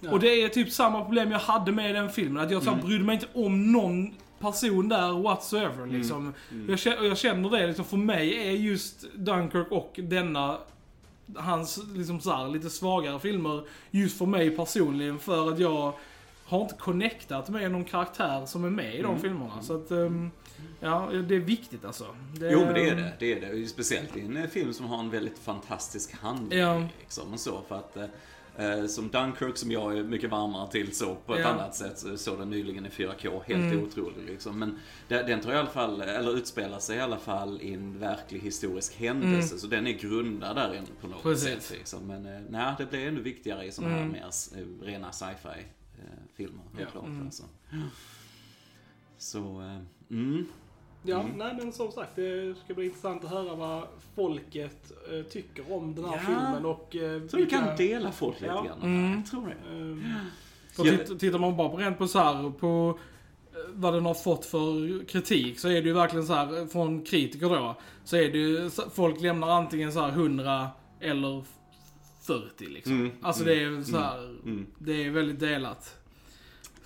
Ja. 0.00 0.10
Och 0.10 0.20
det 0.20 0.42
är 0.42 0.48
typ 0.48 0.72
samma 0.72 1.04
problem 1.04 1.32
jag 1.32 1.38
hade 1.38 1.72
med 1.72 1.94
den 1.94 2.10
filmen. 2.10 2.44
Att 2.44 2.50
jag 2.50 2.62
så 2.62 2.70
här, 2.70 2.76
Mm. 2.76 2.86
brydde 2.86 3.04
mig 3.04 3.14
inte 3.14 3.28
om 3.34 3.72
någon 3.72 4.14
person 4.38 4.88
där 4.88 5.22
whatsoever. 5.22 5.86
Liksom. 5.86 6.32
Mm. 6.50 6.70
Jag, 6.70 6.78
känner, 6.78 7.02
jag 7.04 7.18
känner 7.18 7.50
det, 7.50 7.66
liksom, 7.66 7.84
för 7.84 7.96
mig 7.96 8.48
är 8.48 8.52
just 8.52 9.14
Dunkirk 9.14 9.66
och 9.70 10.00
denna 10.02 10.58
hans 11.36 11.80
liksom 11.94 12.20
så 12.20 12.32
här, 12.32 12.48
lite 12.48 12.70
svagare 12.70 13.20
filmer 13.20 13.64
just 13.90 14.18
för 14.18 14.26
mig 14.26 14.50
personligen 14.50 15.18
för 15.18 15.52
att 15.52 15.58
jag 15.58 15.92
har 16.44 16.62
inte 16.62 16.74
connectat 16.74 17.48
med 17.48 17.70
någon 17.70 17.84
karaktär 17.84 18.46
som 18.46 18.64
är 18.64 18.70
med 18.70 18.94
i 18.94 19.02
de 19.02 19.06
Mm. 19.10 19.20
filmerna. 19.20 19.62
Så 19.62 19.76
att, 19.76 19.90
ehm, 19.90 20.30
ja, 20.80 21.10
det 21.28 21.34
är 21.34 21.40
viktigt 21.40 21.84
alltså. 21.84 22.06
Det, 22.38 22.50
Jo, 22.52 22.60
men 22.64 22.74
det 22.74 22.88
är 22.88 22.96
det. 22.96 23.12
det, 23.18 23.32
är 23.32 23.52
det. 23.52 23.66
Speciellt 23.68 24.16
i 24.16 24.20
en 24.20 24.36
eh, 24.36 24.46
film 24.46 24.72
som 24.72 24.86
har 24.86 24.98
en 25.00 25.10
väldigt 25.10 25.38
fantastisk 25.38 26.12
handling. 26.14 26.58
Ja. 26.58 26.82
Liksom, 27.00 27.32
och 27.32 27.40
så, 27.40 27.62
för 27.68 27.76
att, 27.76 27.96
eh, 27.96 28.86
som 28.86 29.08
Dunkirk, 29.08 29.56
som 29.56 29.70
jag 29.72 29.98
är 29.98 30.02
mycket 30.02 30.30
varmare 30.30 30.70
till, 30.70 30.94
så 30.96 31.14
på 31.14 31.34
ett 31.34 31.40
Ja. 31.40 31.48
annat 31.48 31.74
sätt. 31.74 31.98
så 31.98 32.16
Såg 32.16 32.38
den 32.38 32.50
nyligen 32.50 32.86
i 32.86 32.90
4K, 32.90 33.42
helt 33.46 33.72
Mm. 33.72 33.84
otrolig 33.84 34.24
liksom. 34.26 34.58
Men 34.58 34.78
den, 35.08 35.40
tror 35.40 35.54
jag 35.54 35.54
i 35.54 35.60
alla 35.60 35.70
fall, 35.70 36.00
eller 36.00 36.36
utspelar 36.36 36.78
sig 36.78 36.96
i 36.96 37.00
alla 37.00 37.18
fall 37.18 37.60
i 37.62 37.72
en 37.74 37.98
verklig 37.98 38.40
historisk 38.40 38.96
händelse. 38.96 39.58
Så 39.58 39.66
den 39.66 39.86
är 39.86 39.92
grundad 39.92 40.56
där 40.56 40.82
på 41.00 41.06
något 41.06 41.24
Mm. 41.24 41.34
Precis. 41.34 41.64
sätt. 41.66 41.78
Liksom. 41.78 42.06
Men 42.06 42.26
eh, 42.26 42.40
nej, 42.48 42.74
det 42.78 42.86
blir 42.90 43.08
ännu 43.08 43.20
viktigare 43.22 43.64
i 43.64 43.72
sådana 43.72 43.94
här 43.94 44.00
Mm. 44.00 44.12
mer 44.12 44.24
eh, 44.56 44.86
rena 44.86 45.12
sci-fi 45.12 45.64
eh, 45.98 46.04
filmer. 46.34 46.62
Helt 46.76 46.80
Ja. 46.80 46.90
klart. 46.90 47.04
Mm. 47.06 47.24
Alltså. 47.26 47.42
Så, 49.18 49.38
eh, 49.60 49.78
mm. 50.10 50.46
Ja, 51.06 51.20
Mm. 51.20 51.32
nej 51.38 51.54
men 51.58 51.72
som 51.72 51.92
sagt, 51.92 52.16
det 52.16 52.54
ska 52.64 52.74
bli 52.74 52.84
intressant 52.84 53.24
att 53.24 53.30
höra 53.30 53.54
vad 53.54 53.82
folket 54.14 54.92
eh, 55.12 55.22
tycker 55.22 55.72
om 55.72 55.94
den 55.94 56.04
här 56.04 56.12
Ja. 56.16 56.20
filmen 56.26 56.64
och... 56.64 56.96
Eh, 56.96 57.26
Så 57.28 57.36
vi 57.36 57.46
kan 57.46 57.76
dela 57.76 58.12
folk 58.12 58.40
lite 58.40 58.52
Ja. 58.54 58.62
grann. 58.62 58.82
Mm. 58.82 59.12
Jag 59.16 59.26
tror 59.26 59.46
det. 59.46 59.76
ehm, 59.76 60.04
Och 60.78 60.86
Ja. 60.86 60.96
titt, 61.06 61.20
tittar 61.20 61.38
man 61.38 61.56
bara 61.56 61.68
på 61.68 61.76
rent 61.76 61.98
på 61.98 62.08
så 62.08 62.18
här, 62.18 62.50
på 62.50 62.98
eh, 63.52 63.58
vad 63.74 63.94
den 63.94 64.06
har 64.06 64.14
fått 64.14 64.44
för 64.46 65.04
kritik 65.04 65.58
så 65.58 65.68
är 65.68 65.82
det 65.82 65.88
ju 65.88 65.92
verkligen 65.92 66.26
så 66.26 66.32
här 66.34 66.60
eh, 66.60 66.66
från 66.66 67.02
kritiker 67.02 67.48
då. 67.48 67.76
Så 68.04 68.16
är 68.16 68.30
det 68.32 68.38
ju, 68.38 68.70
folk 68.94 69.20
lämnar 69.20 69.48
antingen 69.48 69.92
så 69.92 70.00
här 70.00 70.08
100 70.10 70.68
eller 71.00 71.44
40 72.26 72.66
liksom. 72.66 72.92
Mm, 72.92 73.10
Alltså 73.22 73.42
mm, 73.42 73.54
det 73.54 73.78
är 73.80 73.82
så 73.82 73.98
här, 73.98 74.18
Mm. 74.44 74.66
det 74.78 75.04
är 75.06 75.10
väldigt 75.10 75.40
delat. 75.40 75.94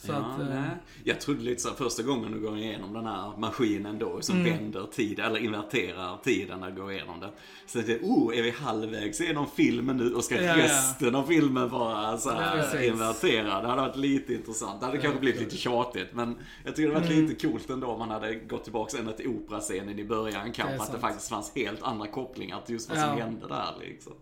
Så 0.00 0.12
ja, 0.12 0.16
att, 0.16 0.40
eh, 0.40 0.46
nej. 0.48 0.70
Jag 1.04 1.20
trodde 1.20 1.40
lite 1.42 1.62
så 1.62 1.68
här, 1.68 1.76
första 1.76 2.02
gången 2.02 2.32
du 2.32 2.40
går 2.40 2.58
igenom 2.58 2.92
den 2.92 3.06
här 3.06 3.36
maskinen 3.38 3.98
då 3.98 4.20
som 4.20 4.40
Mm. 4.40 4.50
vänder 4.52 4.86
tid, 4.92 5.18
eller 5.20 5.38
inverterar 5.38 6.18
tiden 6.24 6.60
när 6.60 6.70
du 6.70 6.80
går 6.82 6.92
igenom 6.92 7.20
den. 7.20 7.30
Så 7.66 7.78
det, 7.78 8.00
oh, 8.02 8.38
är 8.38 8.42
vi 8.42 8.50
halvvägs 8.50 9.20
igenom 9.20 9.46
filmen 9.56 9.96
nu 9.96 10.14
och 10.14 10.24
ska 10.24 10.34
Ja, 10.34 10.42
ja. 10.42 10.56
resten 10.64 11.14
av 11.14 11.22
filmen 11.26 11.68
vara 11.68 12.18
så 12.18 12.30
här 12.30 12.56
Ja, 12.74 12.82
inverterad? 12.82 13.64
Det 13.64 13.68
hade 13.68 13.82
varit 13.82 13.96
lite 13.96 14.34
intressant. 14.34 14.80
Det 14.80 14.86
hade 14.86 14.98
kanske 14.98 15.20
blivit 15.20 15.40
lite 15.40 15.56
tjatigt, 15.56 16.08
men 16.12 16.36
jag 16.64 16.76
tycker 16.76 16.88
det 16.88 16.94
hade 16.94 17.06
varit 17.06 17.16
Mm. 17.18 17.28
lite 17.30 17.46
coolt 17.48 17.70
ändå 17.70 17.86
om 17.86 17.98
man 17.98 18.10
hade 18.10 18.34
gått 18.34 18.64
tillbaka 18.64 18.98
ända 18.98 19.12
till 19.12 19.28
operascenen 19.28 19.98
i 19.98 20.04
början 20.04 20.46
Det 20.46 20.52
kanske. 20.52 20.74
Att 20.74 20.80
det 20.80 20.86
sant. 20.86 21.00
faktiskt 21.00 21.28
fanns 21.28 21.52
helt 21.54 21.82
andra 21.82 22.06
kopplingar 22.06 22.60
till 22.66 22.72
just 22.72 22.88
vad 22.88 22.98
som 22.98 23.18
Ja. 23.18 23.24
hände 23.24 23.48
där 23.48 23.74
liksom. 23.80 24.12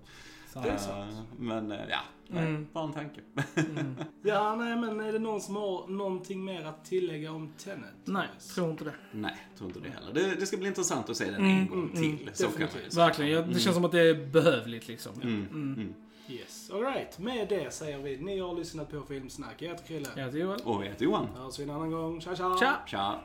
Så, 0.56 0.62
Det 0.62 0.68
är 0.68 0.76
sant. 0.76 1.12
Eh, 1.12 1.18
Men 1.38 1.72
eh, 1.72 1.78
ja, 1.90 1.98
nej, 2.28 2.46
Mm. 2.46 2.66
bara 2.72 2.84
en 2.84 2.92
tanke. 2.92 3.20
mm. 3.56 3.96
Ja, 4.22 4.56
nej 4.56 4.76
men 4.76 5.00
är 5.00 5.12
det 5.12 5.18
någon 5.18 5.40
som 5.40 5.56
har 5.56 5.88
någonting 5.88 6.44
mer 6.44 6.64
att 6.64 6.84
tillägga 6.84 7.32
om 7.32 7.52
Tenet? 7.58 7.94
Nej, 8.04 8.28
tror 8.54 8.70
inte 8.70 8.84
det. 8.84 8.94
Nej, 9.12 9.36
tror 9.58 9.68
inte 9.70 9.80
det 9.80 9.90
heller. 9.90 10.12
Det, 10.14 10.34
det 10.40 10.46
ska 10.46 10.56
bli 10.56 10.68
intressant 10.68 11.10
att 11.10 11.16
se 11.16 11.24
den 11.24 11.34
Mm, 11.34 11.50
en 11.50 11.66
gång 11.66 11.78
mm, 11.78 11.90
till. 11.96 12.22
mm, 12.22 12.34
så 12.34 12.48
kan 12.48 12.60
man 12.60 12.68
ju. 12.90 12.96
Verkligen, 12.96 13.30
jag, 13.32 13.48
det 13.48 13.58
känns 13.60 13.76
som 13.76 13.84
att 13.84 13.92
det 13.92 14.00
är 14.00 14.26
behövligt 14.26 14.88
liksom. 14.88 15.12
Mm, 15.22 15.34
Mm. 15.50 15.74
mm. 15.74 15.94
Yes. 16.28 16.70
Alright, 16.70 17.18
med 17.18 17.48
det 17.48 17.72
säger 17.74 17.98
vi. 17.98 18.16
Ni 18.16 18.38
har 18.38 18.54
lyssnat 18.54 18.90
på 18.90 19.02
Filmsnack. 19.02 19.54
Jag 19.62 19.68
heter 19.68 19.84
Krille. 19.86 20.08
Jag 20.16 20.24
heter 20.24 20.38
Joel. 20.38 20.60
Och 20.64 20.84
jag 20.84 20.88
heter 20.88 21.04
Johan. 21.04 21.26
Hörs 21.36 21.58
vi 21.58 21.62
en 21.64 21.70
annan 21.70 21.90
gång. 21.90 22.20
Tja 22.20 22.36
tja! 22.36 22.56
Tja! 22.60 22.76
Tja! 22.86 23.20